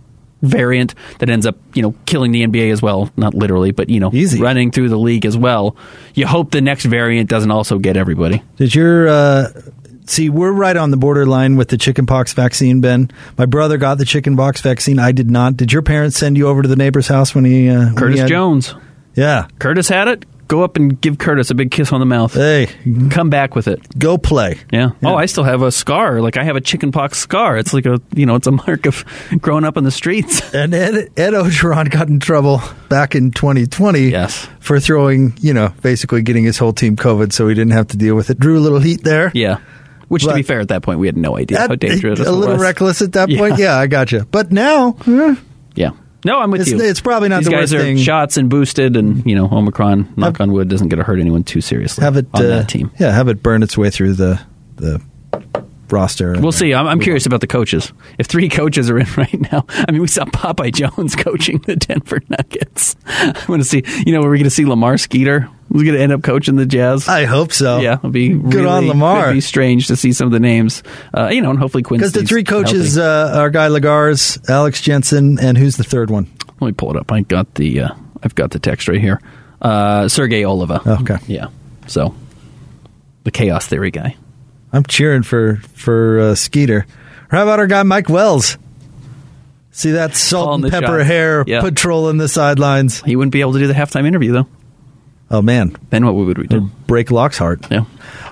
[0.43, 3.11] variant that ends up, you know, killing the NBA as well.
[3.17, 5.77] Not literally, but, you know, running through the league as well.
[6.15, 8.43] You hope the next variant doesn't also get everybody.
[8.57, 9.49] Did your uh,
[10.07, 10.29] see?
[10.31, 12.81] We're right on the borderline with the chickenpox vaccine.
[12.81, 14.99] Ben, my brother got the chickenpox vaccine.
[14.99, 15.57] I did not.
[15.57, 17.69] Did your parents send you over to the neighbor's house when he?
[17.69, 18.75] Uh, when Curtis he had- Jones.
[19.17, 20.25] Yeah, Curtis had it.
[20.49, 22.33] Go up and give Curtis a big kiss on the mouth.
[22.35, 22.69] Hey,
[23.11, 23.81] come back with it.
[23.99, 24.61] Go play.
[24.73, 24.91] Yeah.
[25.03, 26.21] Oh, I still have a scar.
[26.21, 27.59] Like I have a chickenpox scar.
[27.59, 29.05] It's like a you know, it's a mark of
[29.41, 30.41] growing up on the streets.
[30.55, 34.49] And Ed, Ed Orgeron got in trouble back in 2020 yes.
[34.61, 37.97] for throwing, you know, basically getting his whole team COVID so he didn't have to
[37.97, 38.39] deal with it.
[38.39, 39.33] Drew a little heat there.
[39.35, 39.59] Yeah.
[40.07, 42.31] Which, to be fair, at that point, we had no idea how dangerous it a
[42.31, 42.63] little was.
[42.63, 43.39] reckless at that Yeah.
[43.39, 43.59] point.
[43.59, 44.25] Yeah, I got you.
[44.31, 45.35] But now, eh,
[45.75, 45.91] Yeah.
[46.27, 46.85] No, I'm with It's- you.
[46.85, 47.97] it's probably not These the guys worst are thing.
[47.99, 51.45] shots and boosted, and you know, Omicron, knock on wood, doesn't get to hurt anyone
[51.45, 52.03] too seriously.
[52.05, 52.91] have it on uh, that team.
[52.99, 54.41] Yeah, have it burn its way through the
[54.77, 55.01] the
[55.93, 56.39] roster.
[56.41, 56.75] We'll see.
[56.75, 57.93] I'm, I'm curious about the coaches.
[58.19, 61.77] If three coaches are in right now, I mean, we saw Popeye Jones coaching the
[61.77, 62.97] Denver Nuggets.
[63.07, 63.83] I want to see.
[64.05, 65.49] You know, are we're going to see Lamar Skeeter.
[65.73, 67.09] Who's going to end up coaching the Jazz?
[67.09, 67.81] I hope so.
[67.81, 69.33] Yeah, it'll be Good really, on Lamar.
[69.33, 70.85] Be strange to see some of the names.
[71.13, 71.99] Uh, you know, and hopefully Quinn.
[71.99, 76.31] Because the three coaches uh, are Guy Lagars, Alex Jensen, and who's the third one?
[76.61, 77.11] Let me pull it up.
[77.11, 77.81] I got the.
[77.81, 77.89] Uh,
[78.23, 79.21] I've got the text right here.
[79.61, 80.81] Uh, Sergi Oliva.
[81.01, 81.19] Okay.
[81.27, 81.49] Yeah.
[81.87, 82.15] So
[83.25, 84.17] the chaos theory guy.
[84.73, 86.87] I'm cheering for for uh, Skeeter.
[87.33, 88.59] Or how about our guy Mike Wells?
[89.71, 91.07] See that salt Calling and pepper shots.
[91.07, 91.61] hair Yeah.
[91.61, 93.03] patrolling the sidelines.
[93.03, 94.47] He wouldn't be able to do the halftime interview though.
[95.31, 96.71] Oh man, Then what would we do?
[96.87, 97.67] break Locke's heart.
[97.71, 97.85] Yeah.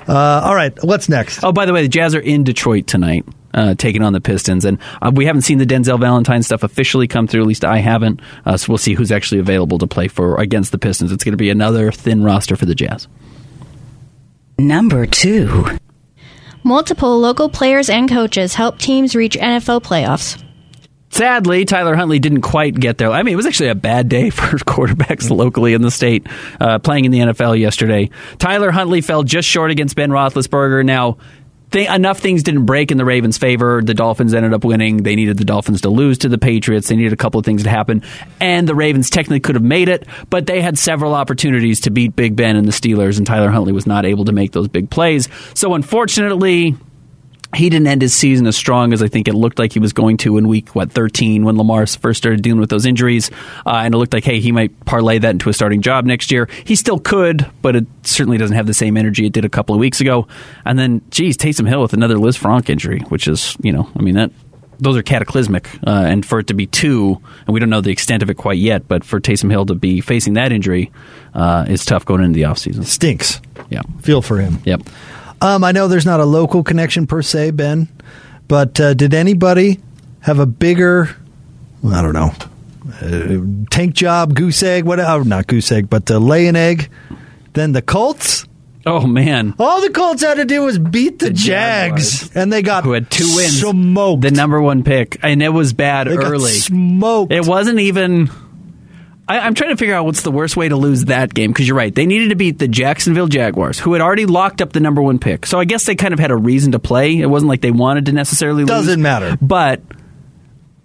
[0.09, 1.42] Uh, all right, what's next?
[1.42, 4.64] Oh, by the way, the Jazz are in Detroit tonight, uh, taking on the Pistons,
[4.64, 7.40] and uh, we haven't seen the Denzel Valentine stuff officially come through.
[7.40, 8.20] At least I haven't.
[8.47, 11.11] Uh, so we'll see who's actually available to play for against the Pistons.
[11.11, 13.09] It's going to be another thin roster for the Jazz.
[14.59, 15.66] Number two.
[16.66, 20.42] Multiple local players and coaches help teams reach NFL playoffs.
[21.11, 23.11] Sadly, Tyler Huntley didn't quite get there.
[23.11, 26.27] I mean, it was actually a bad day for quarterbacks locally in the state
[26.59, 28.09] uh, playing in the NFL yesterday.
[28.38, 30.87] Tyler Huntley fell just short against Ben Roethlisberger.
[30.87, 31.18] Now,
[31.74, 33.82] th- enough things didn't break in the Ravens' favor.
[33.82, 34.98] The Dolphins ended up winning.
[34.98, 36.88] They needed the Dolphins to lose to the Patriots.
[36.88, 38.02] They needed a couple of things to happen,
[38.40, 42.14] and the Ravens technically could have made it, but they had several opportunities to beat
[42.16, 44.88] Big Ben and the Steelers, and Tyler Huntley was not able to make those big
[44.88, 45.28] plays.
[45.54, 46.76] So, unfortunately,
[47.55, 49.93] he didn't end his season as strong as I think it looked like he was
[49.93, 53.31] going to in week what 13 when Lamar first started dealing with those injuries,
[53.67, 56.31] uh, and it looked like hey he might parlay that into a starting job next
[56.31, 56.49] year.
[56.64, 59.75] He still could, but it certainly doesn't have the same energy it did a couple
[59.75, 60.27] of weeks ago.
[60.64, 64.14] And then, geez, Taysom Hill with another Lisfranc injury, which is you know I mean
[64.14, 64.31] that
[64.81, 67.93] those are cataclysmic, uh, and for it to be two, and we don't know the
[67.93, 70.93] extent of it quite yet, but for Taysom Hill to be facing that injury
[71.33, 72.85] uh, is tough going into the offseason.
[72.85, 73.40] Stinks.
[73.71, 73.83] Yeah.
[74.01, 74.61] Feel for him.
[74.64, 74.83] Yep.
[75.40, 77.88] Um, I know there's not a local connection per se, Ben,
[78.49, 79.81] but uh, did anybody
[80.20, 81.14] have a bigger,
[81.87, 82.33] I don't know,
[83.03, 85.01] uh, tank job, goose egg, what?
[85.01, 86.88] Oh, not goose egg, but uh, lay an egg
[87.53, 88.47] than the Colts?
[88.87, 89.55] Oh man!
[89.59, 92.37] All the Colts had to do was beat the, Jags, Jaguars.
[92.37, 94.20] and they got who had two wins, smoked.
[94.23, 96.51] the number one pick, and it was bad They early.
[96.53, 97.33] smoked.
[97.33, 98.31] It wasn't even.
[99.26, 101.66] I, I'm trying to figure out what's the worst way to lose that game because
[101.66, 101.94] you're right.
[101.94, 105.18] They needed to beat the Jacksonville Jaguars, who had already locked up the number one
[105.18, 105.46] pick.
[105.46, 107.18] So I guess they kind of had a reason to play.
[107.18, 108.68] It wasn't like they wanted to necessarily lose.
[108.68, 109.38] Doesn't matter.
[109.40, 109.80] But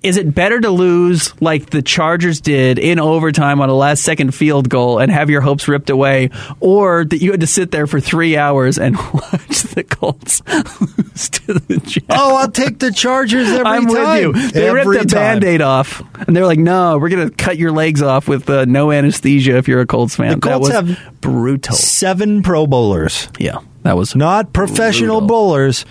[0.02, 4.34] is it better to lose like the Chargers did in overtime on a last second
[4.34, 6.30] field goal and have your hopes ripped away,
[6.62, 11.30] or that you had to sit there for three hours and watch the Colts lose
[11.30, 12.06] to the Jags?
[12.10, 14.32] Oh, I'll take the Chargers every I'm time.
[14.32, 14.52] with you.
[14.52, 17.58] They Every ripped the band aid off, and they're like, "No, we're going to cut
[17.58, 20.86] your legs off with uh, no anesthesia if you're a Colts fan." The Colts that
[20.86, 21.76] was have brutal.
[21.76, 23.28] Seven Pro Bowlers.
[23.38, 25.28] Yeah, that was not professional brutal.
[25.28, 25.86] bowlers,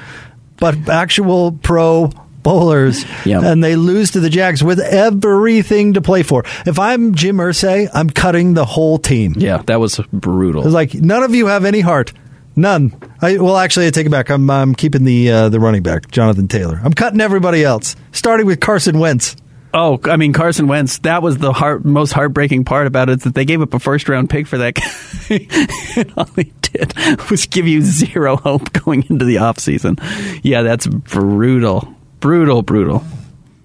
[0.57, 2.11] but actual pro
[2.43, 3.05] bowlers.
[3.25, 3.41] Yeah.
[3.43, 6.45] And they lose to the Jags with everything to play for.
[6.67, 9.35] If I'm Jim Irsay, I'm cutting the whole team.
[9.37, 10.65] Yeah, that was brutal.
[10.65, 12.13] It's like none of you have any heart.
[12.57, 12.93] None.
[13.23, 14.31] I, well, actually, I take it back.
[14.31, 16.81] I'm, I'm keeping the uh, the running back, Jonathan Taylor.
[16.83, 19.37] I'm cutting everybody else, starting with Carson Wentz.
[19.75, 20.99] Oh, I mean Carson Wentz.
[20.99, 23.21] That was the heart, most heartbreaking part about it.
[23.21, 25.97] That they gave up a first round pick for that guy.
[26.01, 26.95] and all he did
[27.31, 30.01] was give you zero hope going into the offseason.
[30.43, 33.05] Yeah, that's brutal, brutal, brutal.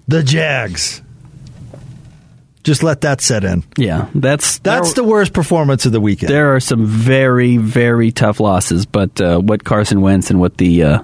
[0.08, 1.02] The Jags.
[2.62, 3.62] Just let that set in.
[3.76, 6.32] Yeah, that's That's the worst performance of the weekend.
[6.32, 10.82] There are some very, very tough losses, but uh, what Carson Wentz and what the
[10.82, 11.02] uh,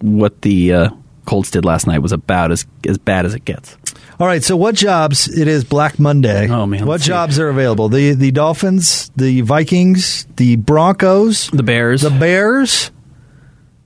[0.00, 0.90] what the uh,
[1.26, 3.76] Colts did last night was about as as bad as it gets.
[4.20, 5.26] All right, so what jobs?
[5.26, 6.48] It is Black Monday.
[6.48, 7.88] Oh man, what jobs are available?
[7.88, 12.92] The the Dolphins, the Vikings, the Broncos, the Bears, the Bears.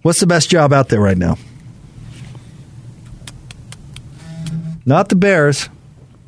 [0.03, 1.39] What's the best job out there right now?
[4.87, 5.69] Not the Bears.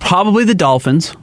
[0.01, 1.15] Probably the Dolphins,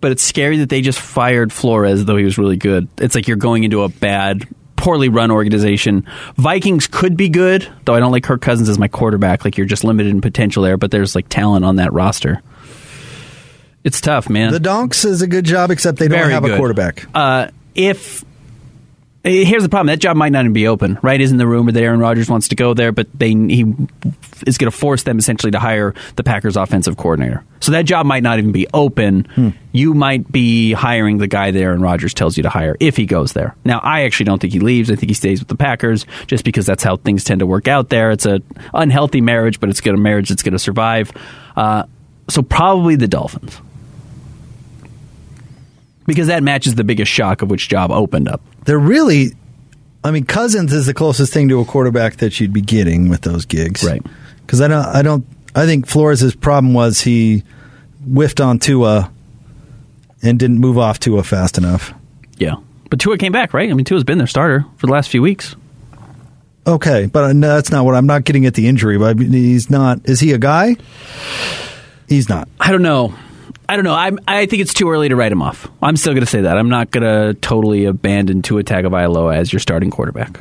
[0.00, 2.88] but it's scary that they just fired Flores, though he was really good.
[2.98, 6.06] It's like you're going into a bad, poorly run organization.
[6.36, 9.44] Vikings could be good, though I don't like Kirk Cousins as my quarterback.
[9.44, 12.42] Like you're just limited in potential there, but there's like talent on that roster.
[13.84, 14.52] It's tough, man.
[14.52, 17.06] The Donks is a good job, except they don't Very have a quarterback.
[17.14, 18.24] Uh, if
[19.28, 20.98] here's the problem, that job might not even be open.
[21.02, 21.20] Right?
[21.20, 23.74] Isn't the rumor that Aaron Rodgers wants to go there, but they he
[24.46, 27.44] is going to force them essentially to hire the Packers offensive coordinator.
[27.60, 29.24] So that job might not even be open.
[29.34, 29.48] Hmm.
[29.72, 33.06] You might be hiring the guy that Aaron Rodgers tells you to hire if he
[33.06, 33.56] goes there.
[33.64, 34.90] Now, I actually don't think he leaves.
[34.90, 37.68] I think he stays with the Packers just because that's how things tend to work
[37.68, 38.10] out there.
[38.10, 38.40] It's a
[38.74, 41.12] unhealthy marriage, but it's going to marriage that's going to survive.
[41.56, 41.84] Uh,
[42.28, 43.60] so probably the Dolphins
[46.08, 48.40] because that matches the biggest shock of which job opened up.
[48.64, 49.34] They're really,
[50.02, 53.20] I mean, Cousins is the closest thing to a quarterback that you'd be getting with
[53.20, 54.02] those gigs, right?
[54.40, 57.44] Because I don't, I don't, I think Flores' problem was he
[58.02, 59.12] whiffed on Tua
[60.22, 61.92] and didn't move off Tua fast enough.
[62.38, 62.54] Yeah,
[62.88, 63.70] but Tua came back, right?
[63.70, 65.56] I mean, Tua's been their starter for the last few weeks.
[66.66, 68.96] Okay, but uh, no, that's not what I'm not getting at the injury.
[68.96, 70.08] But he's not.
[70.08, 70.76] Is he a guy?
[72.08, 72.48] He's not.
[72.58, 73.14] I don't know.
[73.68, 73.94] I don't know.
[73.94, 75.68] I'm, I think it's too early to write him off.
[75.82, 76.56] I'm still going to say that.
[76.56, 80.40] I'm not going to totally abandon Tua Tagovailoa as your starting quarterback.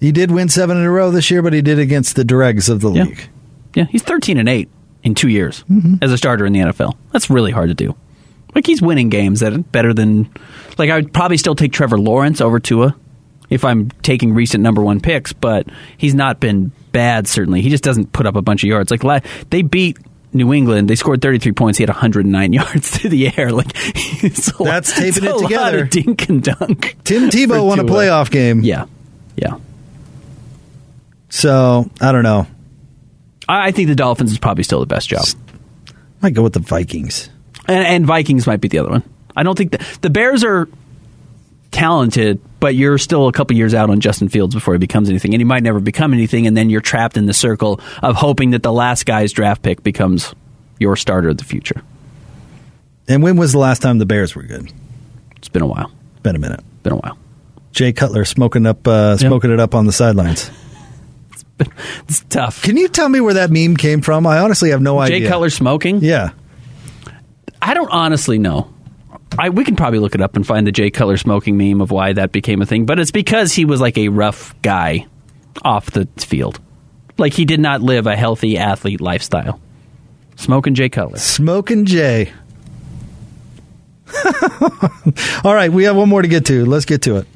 [0.00, 2.68] He did win seven in a row this year, but he did against the dregs
[2.68, 3.02] of the Yeah.
[3.04, 3.28] league.
[3.74, 4.68] Yeah, he's 13 and 8
[5.04, 5.96] in two years Mm-hmm.
[6.02, 6.96] as a starter in the NFL.
[7.12, 7.94] That's really hard to do.
[8.54, 10.30] Like, he's winning games that are better than.
[10.78, 12.96] Like, I would probably still take Trevor Lawrence over Tua
[13.50, 15.66] if I'm taking recent number one picks, but
[15.98, 17.60] he's not been bad, certainly.
[17.60, 18.90] He just doesn't put up a bunch of yards.
[18.90, 19.98] Like, they beat.
[20.32, 21.78] New England, they scored 33 points.
[21.78, 23.50] He had 109 yards through the air.
[23.50, 23.72] Like
[24.22, 25.82] That's lot, taping it together.
[25.82, 26.96] of dink and dunk.
[27.04, 28.60] Tim Tebow won a playoff game.
[28.62, 28.86] Yeah,
[29.36, 29.56] yeah.
[31.30, 32.46] So I don't know.
[33.48, 35.24] I, I think the Dolphins is probably still the best job.
[36.20, 37.30] Might go with the Vikings.
[37.66, 39.02] and, and Vikings might be the other one.
[39.36, 40.68] I don't think the, the Bears are
[41.70, 45.34] talented, but you're still a couple years out on Justin Fields before he becomes anything,
[45.34, 46.46] and he might never become anything.
[46.46, 49.82] And then you're trapped in the circle of hoping that the last guy's draft pick
[49.82, 50.34] becomes
[50.78, 51.82] your starter of the future.
[53.08, 54.72] And when was the last time the Bears were good?
[55.36, 55.90] It's been a while.
[56.22, 56.60] Been a minute.
[56.82, 57.16] Been a while.
[57.72, 60.50] Jay Cutler smoking up, uh, smoking it up on the sidelines.
[62.08, 62.62] It's tough.
[62.62, 64.28] Can you tell me where that meme came from?
[64.28, 65.20] I honestly have no Jay idea.
[65.20, 65.98] Jay Cutler smoking?
[66.00, 66.30] Yeah.
[67.60, 68.72] I don't honestly know.
[69.36, 71.90] I, we can probably look it up and find the Jay Cutler smoking meme of
[71.90, 75.06] why that became a thing, but it's because he was like a rough guy
[75.62, 76.60] off the field.
[77.18, 79.60] Like he did not live a healthy athlete lifestyle.
[80.36, 81.18] Smoking Jay Cutler.
[81.18, 82.32] Smoking Jay.
[85.44, 86.64] All right, we have one more to get to.
[86.64, 87.26] Let's get to it.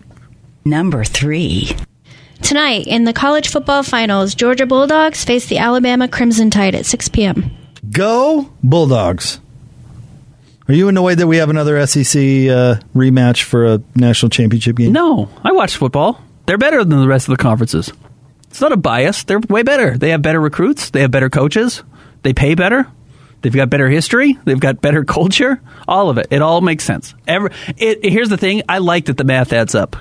[0.65, 1.77] Number three.
[2.41, 7.09] Tonight, in the college football finals, Georgia Bulldogs face the Alabama Crimson Tide at 6
[7.11, 7.51] p.m.
[7.91, 9.41] Go Bulldogs.
[10.69, 14.93] Are you annoyed that we have another SEC uh, rematch for a national championship game?
[14.93, 16.21] No, I watch football.
[16.47, 17.93] They're better than the rest of the conferences.
[18.49, 19.25] It's not a bias.
[19.25, 19.97] They're way better.
[19.97, 20.91] They have better recruits.
[20.91, 21.83] They have better coaches.
[22.23, 22.87] They pay better.
[23.41, 24.39] They've got better history.
[24.45, 25.61] They've got better culture.
[25.89, 26.29] All of it.
[26.31, 27.15] It all makes sense.
[27.27, 28.63] Every, it, here's the thing.
[28.69, 29.97] I like that the math adds up.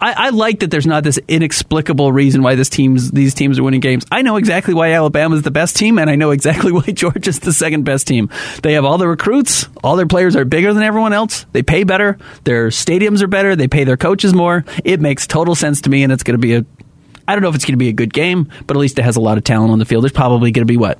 [0.00, 3.64] I, I like that there's not this inexplicable reason why this teams these teams are
[3.64, 4.06] winning games.
[4.12, 7.52] I know exactly why Alabama's the best team, and I know exactly why Georgia's the
[7.52, 8.30] second best team.
[8.62, 9.68] They have all the recruits.
[9.82, 11.46] All their players are bigger than everyone else.
[11.52, 12.16] They pay better.
[12.44, 13.56] Their stadiums are better.
[13.56, 14.64] They pay their coaches more.
[14.84, 16.64] It makes total sense to me, and it's going to be a.
[17.26, 19.02] I don't know if it's going to be a good game, but at least it
[19.02, 20.04] has a lot of talent on the field.
[20.04, 20.98] There's probably going to be what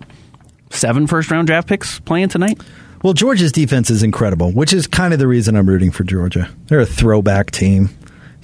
[0.71, 2.61] seven first round draft picks playing tonight.
[3.03, 6.51] Well, Georgia's defense is incredible, which is kind of the reason I'm rooting for Georgia.
[6.67, 7.91] They're a throwback team.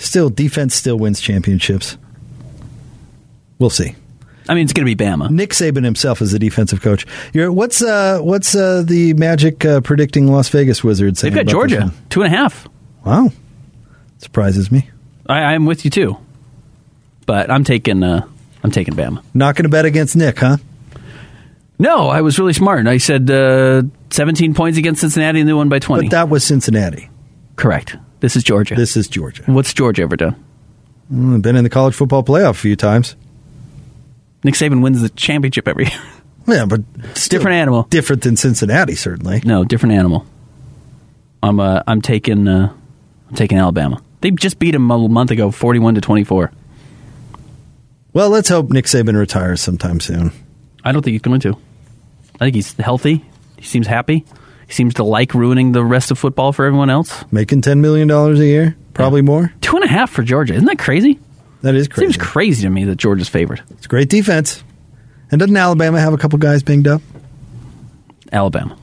[0.05, 1.97] Still, defense still wins championships.
[3.59, 3.95] We'll see.
[4.47, 5.31] I mean, it's going to be Bama.
[5.31, 7.07] Nick Saban himself is a defensive coach.
[7.33, 11.23] You're, what's uh, what's uh, the Magic uh, predicting Las Vegas Wizards?
[11.23, 12.69] They've got Georgia two and a half.
[13.07, 13.31] Wow,
[14.19, 14.91] surprises me.
[15.27, 16.19] I, I'm with you too,
[17.25, 18.29] but I'm taking uh,
[18.63, 19.23] I'm taking Bama.
[19.33, 20.59] Not going to bet against Nick, huh?
[21.79, 22.87] No, I was really smart.
[22.87, 26.05] I said uh, 17 points against Cincinnati and they won by 20.
[26.05, 27.09] But that was Cincinnati.
[27.57, 27.97] Correct.
[28.25, 28.75] This is Georgia.
[28.75, 29.43] This is Georgia.
[29.45, 30.43] What's Georgia ever done?
[31.13, 33.17] Mm, been in the college football playoff a few times.
[34.43, 36.01] Nick Saban wins the championship every year.
[36.47, 36.81] Yeah, but
[37.29, 37.85] different animal.
[37.85, 39.41] Different than Cincinnati, certainly.
[39.47, 40.27] No, different animal.
[41.43, 42.71] I'm uh, I'm taking uh,
[43.29, 44.03] I'm taking Alabama.
[44.21, 46.51] They just beat him a month ago, 41 to 24.
[48.13, 50.33] Well, let's hope Nick Saban retires sometime soon.
[50.83, 51.59] I don't think he's going to.
[52.37, 53.25] I think he's healthy.
[53.59, 54.27] He seems happy.
[54.67, 57.25] He seems to like ruining the rest of football for everyone else.
[57.31, 58.77] Making $10 million a year?
[58.95, 59.53] Probably more.
[59.61, 60.55] Two and a half for Georgia.
[60.55, 61.19] Isn't that crazy?
[61.63, 62.13] That is crazy.
[62.13, 63.63] Seems crazy to me that Georgia's favored.
[63.71, 64.63] It's great defense.
[65.31, 67.03] And doesn't Alabama have a couple guys banged up?
[68.33, 68.77] Alabama.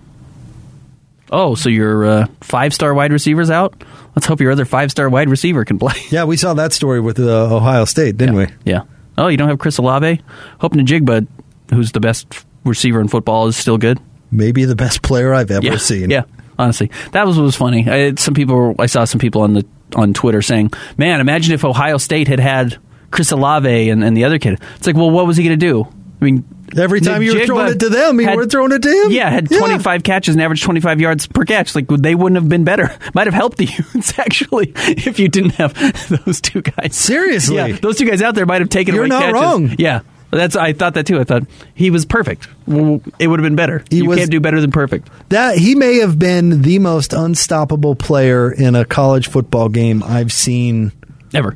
[1.31, 3.81] Oh, so your uh, five star wide receiver's out?
[4.15, 5.93] Let's hope your other five star wide receiver can play.
[6.09, 8.47] Yeah, we saw that story with uh, Ohio State, didn't we?
[8.65, 8.81] Yeah.
[9.17, 10.21] Oh, you don't have Chris Olave?
[10.59, 11.27] Hope Njigba,
[11.69, 13.99] who's the best receiver in football, is still good.
[14.31, 15.77] Maybe the best player I've ever yeah.
[15.77, 16.09] seen.
[16.09, 16.23] Yeah,
[16.57, 17.87] honestly, that was what was funny.
[17.89, 19.65] I, some people, I saw some people on the
[19.95, 22.77] on Twitter saying, "Man, imagine if Ohio State had had
[23.11, 25.65] Chris Olave and, and the other kid." It's like, well, what was he going to
[25.65, 25.85] do?
[26.21, 26.45] I mean,
[26.77, 29.11] Every time you were throwing it to them, you had- were throwing it to him.
[29.11, 31.75] Yeah, had 25 catches and averaged 25 yards per catch.
[31.75, 32.95] Like they wouldn't have been better.
[33.13, 33.65] Might have helped the
[33.95, 35.73] Utes actually if you didn't have
[36.25, 36.95] those two guys.
[36.95, 37.55] Seriously.
[37.57, 39.33] yeah, those two guys out there might have taken You're away not catches.
[39.33, 39.75] wrong.
[39.77, 40.01] Yeah,
[40.37, 41.19] that's I thought that too.
[41.19, 42.47] I thought he was perfect.
[42.67, 43.83] It would have been better.
[43.89, 45.09] He you was- can't do better than perfect.
[45.29, 50.31] That he may have been the most unstoppable player in a college football game I've
[50.31, 50.91] seen
[51.33, 51.55] Ever.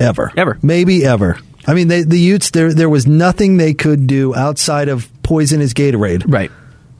[0.00, 0.32] ever.
[0.36, 0.58] Ever.
[0.62, 1.38] Maybe ever.
[1.66, 5.60] I mean, they, the Utes there there was nothing they could do outside of poison
[5.60, 6.24] his Gatorade.
[6.26, 6.50] Right.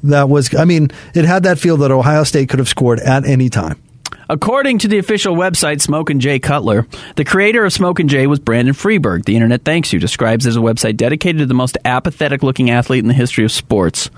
[0.04, 3.24] That was I mean, it had that feel that Ohio State could have scored at
[3.26, 3.80] any time.
[4.28, 8.38] According to the official website Smokin' Jay Cutler, the creator of Smoke and Jay was
[8.38, 9.24] Brandon Freeberg.
[9.24, 13.00] The Internet Thanks You describes as a website dedicated to the most apathetic looking athlete
[13.04, 14.10] in the history of sports.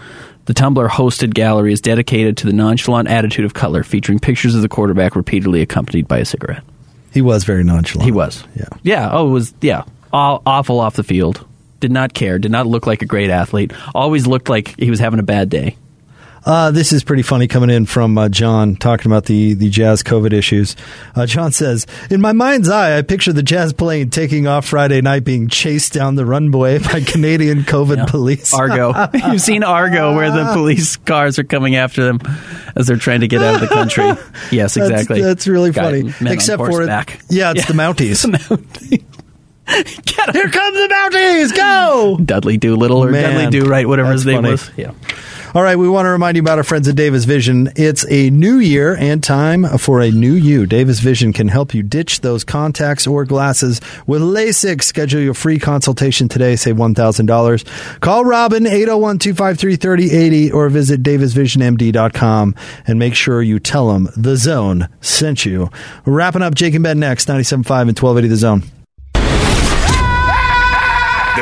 [0.45, 4.63] The Tumblr hosted gallery is dedicated to the nonchalant attitude of Cutler, featuring pictures of
[4.63, 6.63] the quarterback repeatedly accompanied by a cigarette.
[7.13, 8.05] He was very nonchalant.
[8.05, 8.45] He was.
[8.55, 8.69] Yeah.
[8.83, 9.11] Yeah.
[9.13, 9.55] Oh, it was.
[9.61, 9.83] Yeah.
[10.13, 11.45] Aw- awful off the field.
[11.81, 12.39] Did not care.
[12.39, 13.73] Did not look like a great athlete.
[13.95, 15.77] Always looked like he was having a bad day.
[16.47, 20.05] Uh, this is pretty funny coming in from uh, John talking about the, the Jazz
[20.05, 20.77] COVID issues.
[21.17, 25.01] Uh, John says, In my mind's eye, I picture the Jazz plane taking off Friday
[25.01, 28.55] night being chased down the runway by Canadian COVID police.
[28.55, 28.95] Argo.
[29.33, 32.21] You've seen Argo where the police cars are coming after them
[32.77, 34.07] as they're trying to get out of the country.
[34.53, 35.21] Yes, exactly.
[35.23, 36.33] That's, really Guy- funny.
[36.33, 36.89] Except for it.
[37.29, 38.23] Yeah, it's the Mounties.
[39.67, 41.57] Get Here come the Mounties!
[41.57, 42.19] Go!
[42.25, 44.51] Dudley Doolittle or Man, Dudley Do Right, whatever his name funny.
[44.53, 44.71] was.
[44.77, 44.93] Yeah.
[45.57, 47.73] All right, we want to remind you about our friends at Davis Vision.
[47.77, 50.67] It's a new year and time for a new you.
[50.67, 54.83] Davis Vision can help you ditch those contacts or glasses with LASIK.
[54.83, 56.57] Schedule your free consultation today.
[56.57, 58.01] Save $1,000.
[58.01, 62.55] Call Robin 801 253 3080 or visit davisvisionmd.com
[62.87, 65.71] and make sure you tell them the zone sent you.
[66.05, 68.63] Wrapping up Jake and Ben next, 97.5 and 1280 the zone.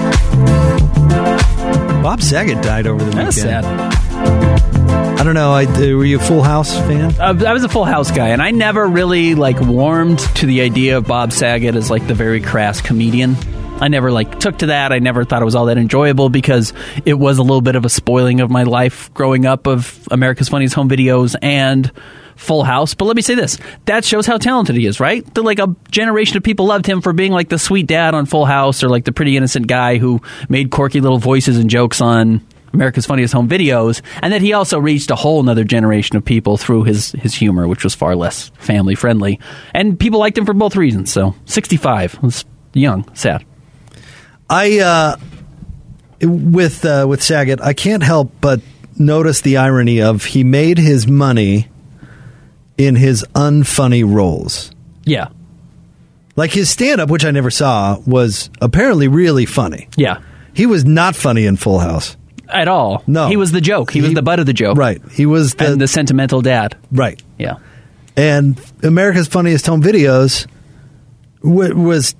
[2.03, 3.27] Bob Saget died over the weekend.
[3.27, 3.63] That's sad.
[3.63, 5.53] I don't know.
[5.53, 7.13] I, uh, were you a Full House fan?
[7.17, 10.59] Uh, I was a Full House guy, and I never really like warmed to the
[10.59, 13.37] idea of Bob Saget as like the very crass comedian.
[13.79, 14.91] I never like took to that.
[14.91, 16.73] I never thought it was all that enjoyable because
[17.05, 20.49] it was a little bit of a spoiling of my life growing up of America's
[20.49, 21.89] Funniest Home Videos and
[22.35, 22.93] Full House.
[22.93, 25.25] But let me say this: that shows how talented he is, right?
[25.33, 28.25] That like a generation of people loved him for being like the sweet dad on
[28.25, 32.01] Full House, or like the pretty innocent guy who made quirky little voices and jokes
[32.01, 36.25] on America's Funniest Home Videos, and that he also reached a whole other generation of
[36.25, 39.39] people through his his humor, which was far less family friendly,
[39.73, 41.11] and people liked him for both reasons.
[41.11, 43.45] So, sixty five was young, sad.
[44.49, 45.17] I uh,
[46.21, 48.61] with uh, with Saget, I can't help but
[48.97, 51.67] notice the irony of he made his money
[52.77, 54.71] in his unfunny roles.
[55.05, 55.27] Yeah,
[56.35, 59.89] Like his stand up, which I never saw, was apparently really funny.
[59.97, 60.21] yeah,
[60.53, 62.15] He was not funny in Full House.
[62.49, 63.03] at all.
[63.07, 63.27] No.
[63.27, 63.91] he was the joke.
[63.91, 64.77] He, was the butt of the joke.
[64.77, 65.01] Right.
[65.11, 66.77] He was the, and the sentimental dad.
[66.91, 67.21] right.
[67.37, 67.57] Yeah,
[68.15, 70.47] and America's Funniest Home Videos
[71.43, 72.15] w- was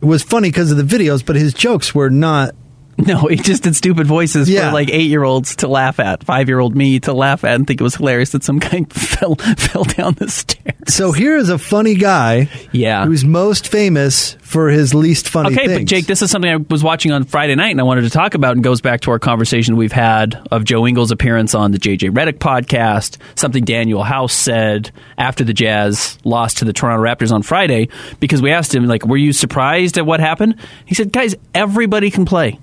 [0.00, 2.54] was funny because of the videos, but his jokes were not.
[3.06, 4.68] no, he just did stupid voices Yeah.
[4.68, 7.54] for like eight year olds to laugh at, five year old me to laugh at,
[7.54, 10.74] and think it was hilarious that some guy fell fell down the stairs.
[10.88, 13.04] So here is a funny guy, Yeah.
[13.06, 15.54] who's most famous for his least funny.
[15.54, 15.80] Okay, things.
[15.80, 18.10] but Jake, this is something I was watching on Friday night and I wanted to
[18.10, 21.70] talk about and goes back to our conversation we've had of Joe Ingles' appearance on
[21.70, 27.02] the JJ Redick podcast, something Danuel House said after the Jazz lost to the Toronto
[27.04, 27.88] Raptors on Friday,
[28.20, 30.56] because we asked him, like, were you surprised at what happened?
[30.86, 32.58] He said, guys, everybody can play.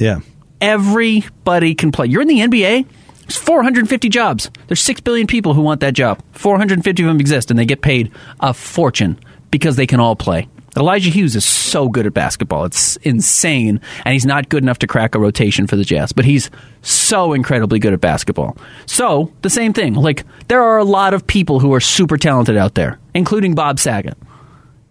[0.00, 0.20] Yeah,
[0.60, 2.06] Everybody can play.
[2.06, 2.86] You're in the NBA.
[3.22, 4.50] There's 450 jobs.
[4.66, 6.22] There's 6 billion people who want that job.
[6.32, 9.18] 450 of them exist, and they get paid a fortune
[9.50, 10.48] because they can all play.
[10.76, 12.64] Elijah Hughes is so good at basketball.
[12.64, 13.80] It's insane.
[14.04, 16.50] And he's not good enough to crack a rotation for the Jazz, but he's
[16.82, 18.56] so incredibly good at basketball.
[18.86, 19.94] So, the same thing.
[19.94, 23.80] Like, there are a lot of people who are super talented out there, including Bob
[23.80, 24.16] Saget.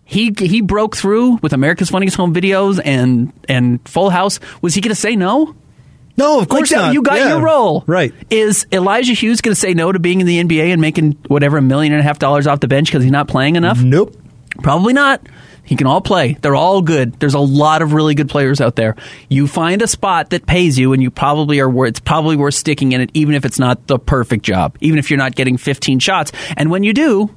[0.10, 4.39] He he broke through with America's Funniest Home Videos and and Full House.
[4.62, 5.55] Was he going to say no?
[6.18, 6.93] no, of course like not.
[6.93, 7.30] You got Yeah.
[7.30, 7.84] your role.
[7.88, 8.12] right.
[8.30, 11.57] Is Elijah Hughes going to say no to being in the NBA and making whatever
[11.57, 13.82] a million and a half dollars off the bench because he's not playing enough?
[13.82, 14.16] Nope.
[14.62, 15.22] Probably not.
[15.64, 16.34] He can all play.
[16.41, 17.14] They're all good.
[17.20, 18.95] There's a lot of really good players out there.
[19.30, 21.86] You find a spot that pays you, and you probably are.
[21.86, 25.12] It's probably worth sticking in it, even if it's not the perfect job, even if
[25.12, 26.32] you're not getting 15 shots.
[26.57, 27.30] And when you do,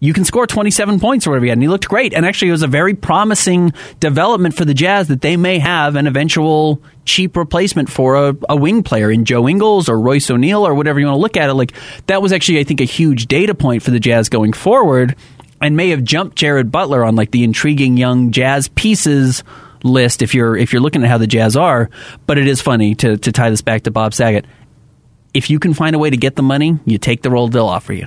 [0.00, 1.58] you can score 27 points or whatever he had.
[1.58, 2.14] And he looked great.
[2.14, 5.96] And actually, it was a very promising development for the Jazz that they may have
[5.96, 10.66] an eventual cheap replacement for a, a wing player in Joe Ingles or Royce O'Neale
[10.66, 11.54] or whatever you want to look at it.
[11.54, 11.72] Like,
[12.06, 15.16] that was actually, I think, a huge data point for the Jazz going forward
[15.60, 19.42] and may have jumped Jared Butler on like the intriguing young Jazz pieces
[19.84, 21.90] list if you're if you're looking at how the Jazz are.
[22.26, 24.44] But it is funny to, to tie this back to Bob Saget.
[25.34, 27.66] If you can find a way to get the money, you take the role they'll
[27.66, 28.06] offer you.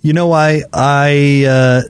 [0.00, 1.82] You know why I uh,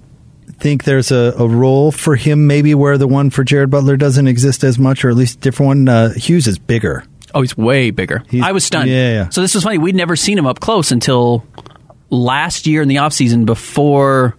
[0.58, 4.26] think there's a, a role for him, maybe where the one for Jared Butler doesn't
[4.26, 5.88] exist as much, or at least a different one.
[5.88, 7.04] Uh, Hughes is bigger.
[7.34, 8.22] Oh, he's way bigger.
[8.42, 8.88] I was stunned.
[8.88, 9.28] yeah, yeah.
[9.28, 9.78] So this was funny.
[9.78, 11.46] We'd never seen him up close until
[12.10, 14.34] last year in the offseason before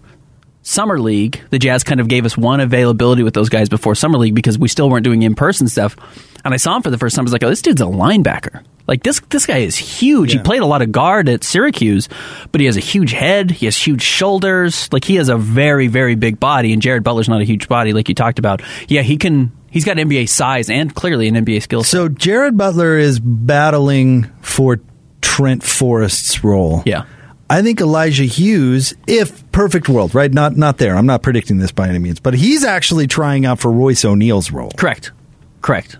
[0.62, 1.40] Summer League.
[1.50, 4.58] The Jazz kind of gave us one availability with those guys before Summer League because
[4.58, 5.96] we still weren't doing in person stuff.
[6.44, 7.22] And I saw him for the first time.
[7.22, 8.64] I was like, oh, this dude's a linebacker.
[8.90, 10.32] Like this, this guy is huge.
[10.32, 12.08] He played a lot of guard at Syracuse,
[12.50, 13.52] but he has a huge head.
[13.52, 14.92] He has huge shoulders.
[14.92, 16.72] Like he has a very, very big body.
[16.72, 18.62] And Jared Butler's not a huge body, like you talked about.
[18.88, 19.52] Yeah, he can.
[19.70, 21.90] He's got NBA size and clearly an NBA skill set.
[21.92, 24.80] So Jared Butler is battling for
[25.20, 26.82] Trent Forrest's role.
[26.84, 27.04] Yeah.
[27.48, 30.32] I think Elijah Hughes, if perfect world, right?
[30.32, 30.96] Not not there.
[30.96, 34.50] I'm not predicting this by any means, but he's actually trying out for Royce O'Neale's
[34.50, 34.72] role.
[34.76, 35.12] Correct.
[35.62, 35.96] Correct.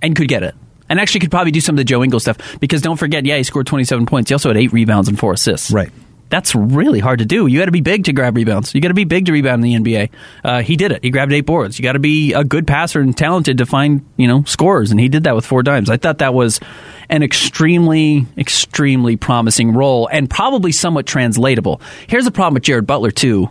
[0.00, 0.54] And could get it.
[0.88, 3.36] And actually could probably do some of the Joe Ingles stuff because don't forget, yeah,
[3.36, 4.30] he scored 27 points.
[4.30, 5.70] He also had eight rebounds and four assists.
[5.70, 5.90] Right.
[6.30, 7.46] That's really hard to do.
[7.46, 8.74] You got to be big to grab rebounds.
[8.74, 10.10] You got to be big to rebound in the NBA.
[10.44, 11.02] Uh, he did it.
[11.02, 11.78] He grabbed eight boards.
[11.78, 15.00] You got to be a good passer and talented to find you know scores, and
[15.00, 15.88] he did that with four dimes.
[15.88, 16.60] I thought that was
[17.08, 21.80] an extremely, extremely promising role and probably somewhat translatable.
[22.06, 23.48] Here's the problem with Jared Butler too.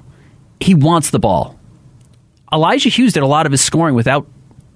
[0.59, 1.59] He wants the ball.
[2.53, 4.27] Elijah Hughes did a lot of his scoring without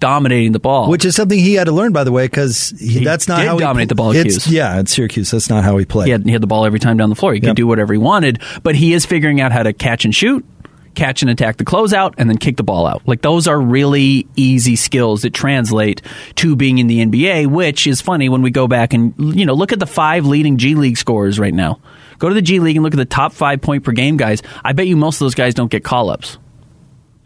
[0.01, 0.89] dominating the ball.
[0.89, 2.71] Which is something he had to learn, by the way, because
[3.03, 5.85] that's not how he dominate the ball it's- Yeah, at Syracuse, that's not how he
[5.85, 6.07] played.
[6.07, 7.33] He had, he had the ball every time down the floor.
[7.33, 10.13] He could do whatever he wanted, but he is figuring out how to catch and
[10.13, 10.43] shoot,
[10.95, 13.01] catch and attack the closeout, and then kick the ball out.
[13.07, 16.01] Like those are really easy skills that translate
[16.35, 19.53] to being in the NBA, which is funny when we go back and you know
[19.53, 21.79] look at the five leading G League scorers right now.
[22.19, 24.41] Go to the G League and look at the top five point per game guys.
[24.65, 26.37] I bet you most of those guys don't get call ups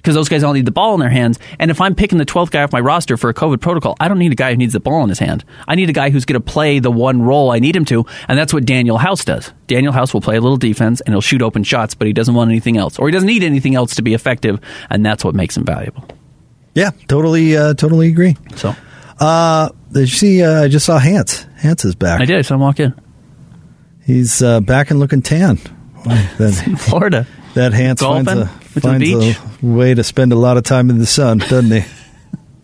[0.06, 1.40] because those guys all need the ball in their hands.
[1.58, 4.08] And if I'm picking the 12th guy off my roster for a COVID protocol, I
[4.08, 5.44] don't need a guy who needs the ball in his hand.
[5.68, 8.06] I need a guy who's going to play the one role I need him to,
[8.28, 9.52] and that's what Danuel House does.
[9.68, 12.36] Danuel House will play a little defense and he'll shoot open shots, but he doesn't
[12.36, 14.60] want anything else, or he doesn't need anything else to be effective,
[14.92, 16.06] and that's what makes him valuable.
[16.76, 18.38] Yeah, totally, uh, totally agree.
[18.58, 18.76] So,
[19.20, 20.44] uh, did you see?
[20.44, 21.48] Uh, I just saw Hans.
[21.58, 22.22] Hans is back.
[22.22, 22.38] I did.
[22.38, 22.94] I saw him walk in.
[24.06, 25.56] He's uh, back and looking tan.
[25.56, 25.64] Boy,
[26.38, 27.26] that, Florida.
[27.56, 28.26] That Hans Golfing?
[28.26, 29.38] finds, a, Went to the finds beach?
[29.64, 31.82] a way to spend a lot of time in the sun, doesn't he?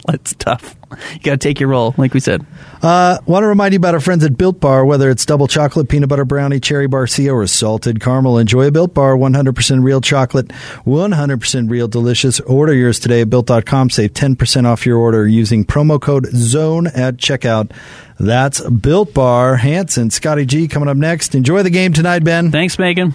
[0.09, 0.75] It's tough.
[1.13, 2.43] You got to take your role, like we said.
[2.81, 4.83] Uh, Want to remind you about our friends at Built Bar.
[4.83, 8.95] Whether it's double chocolate, peanut butter brownie, cherry barcia, or salted caramel, enjoy a Built
[8.95, 9.15] Bar.
[9.15, 12.39] 100% real chocolate, 100% real delicious.
[12.39, 13.91] Order yours today at Built.com.
[13.91, 17.71] Save 10% off your order using promo code ZONE at checkout.
[18.19, 19.57] That's Built Bar.
[19.57, 21.35] Hanson, Scotty G coming up next.
[21.35, 22.49] Enjoy the game tonight, Ben.
[22.51, 23.13] Thanks, Megan.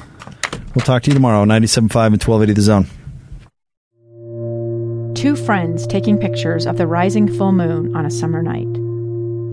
[0.76, 2.86] We'll talk to you tomorrow, 97.5 and 1280 The Zone.
[5.14, 8.68] Two friends taking pictures of the rising full moon on a summer night.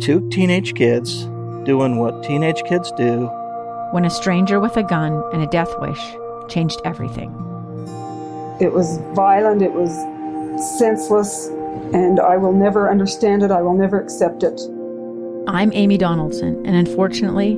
[0.02, 1.24] Two teenage kids
[1.64, 3.28] doing what teenage kids do.
[3.92, 6.02] When a stranger with a gun and a death wish
[6.50, 7.30] changed everything.
[8.60, 9.94] It was violent, it was
[10.78, 11.48] senseless,
[11.94, 13.52] and I will never understand it.
[13.52, 14.60] I will never accept it.
[15.48, 17.58] I'm Amy Donaldson, and unfortunately,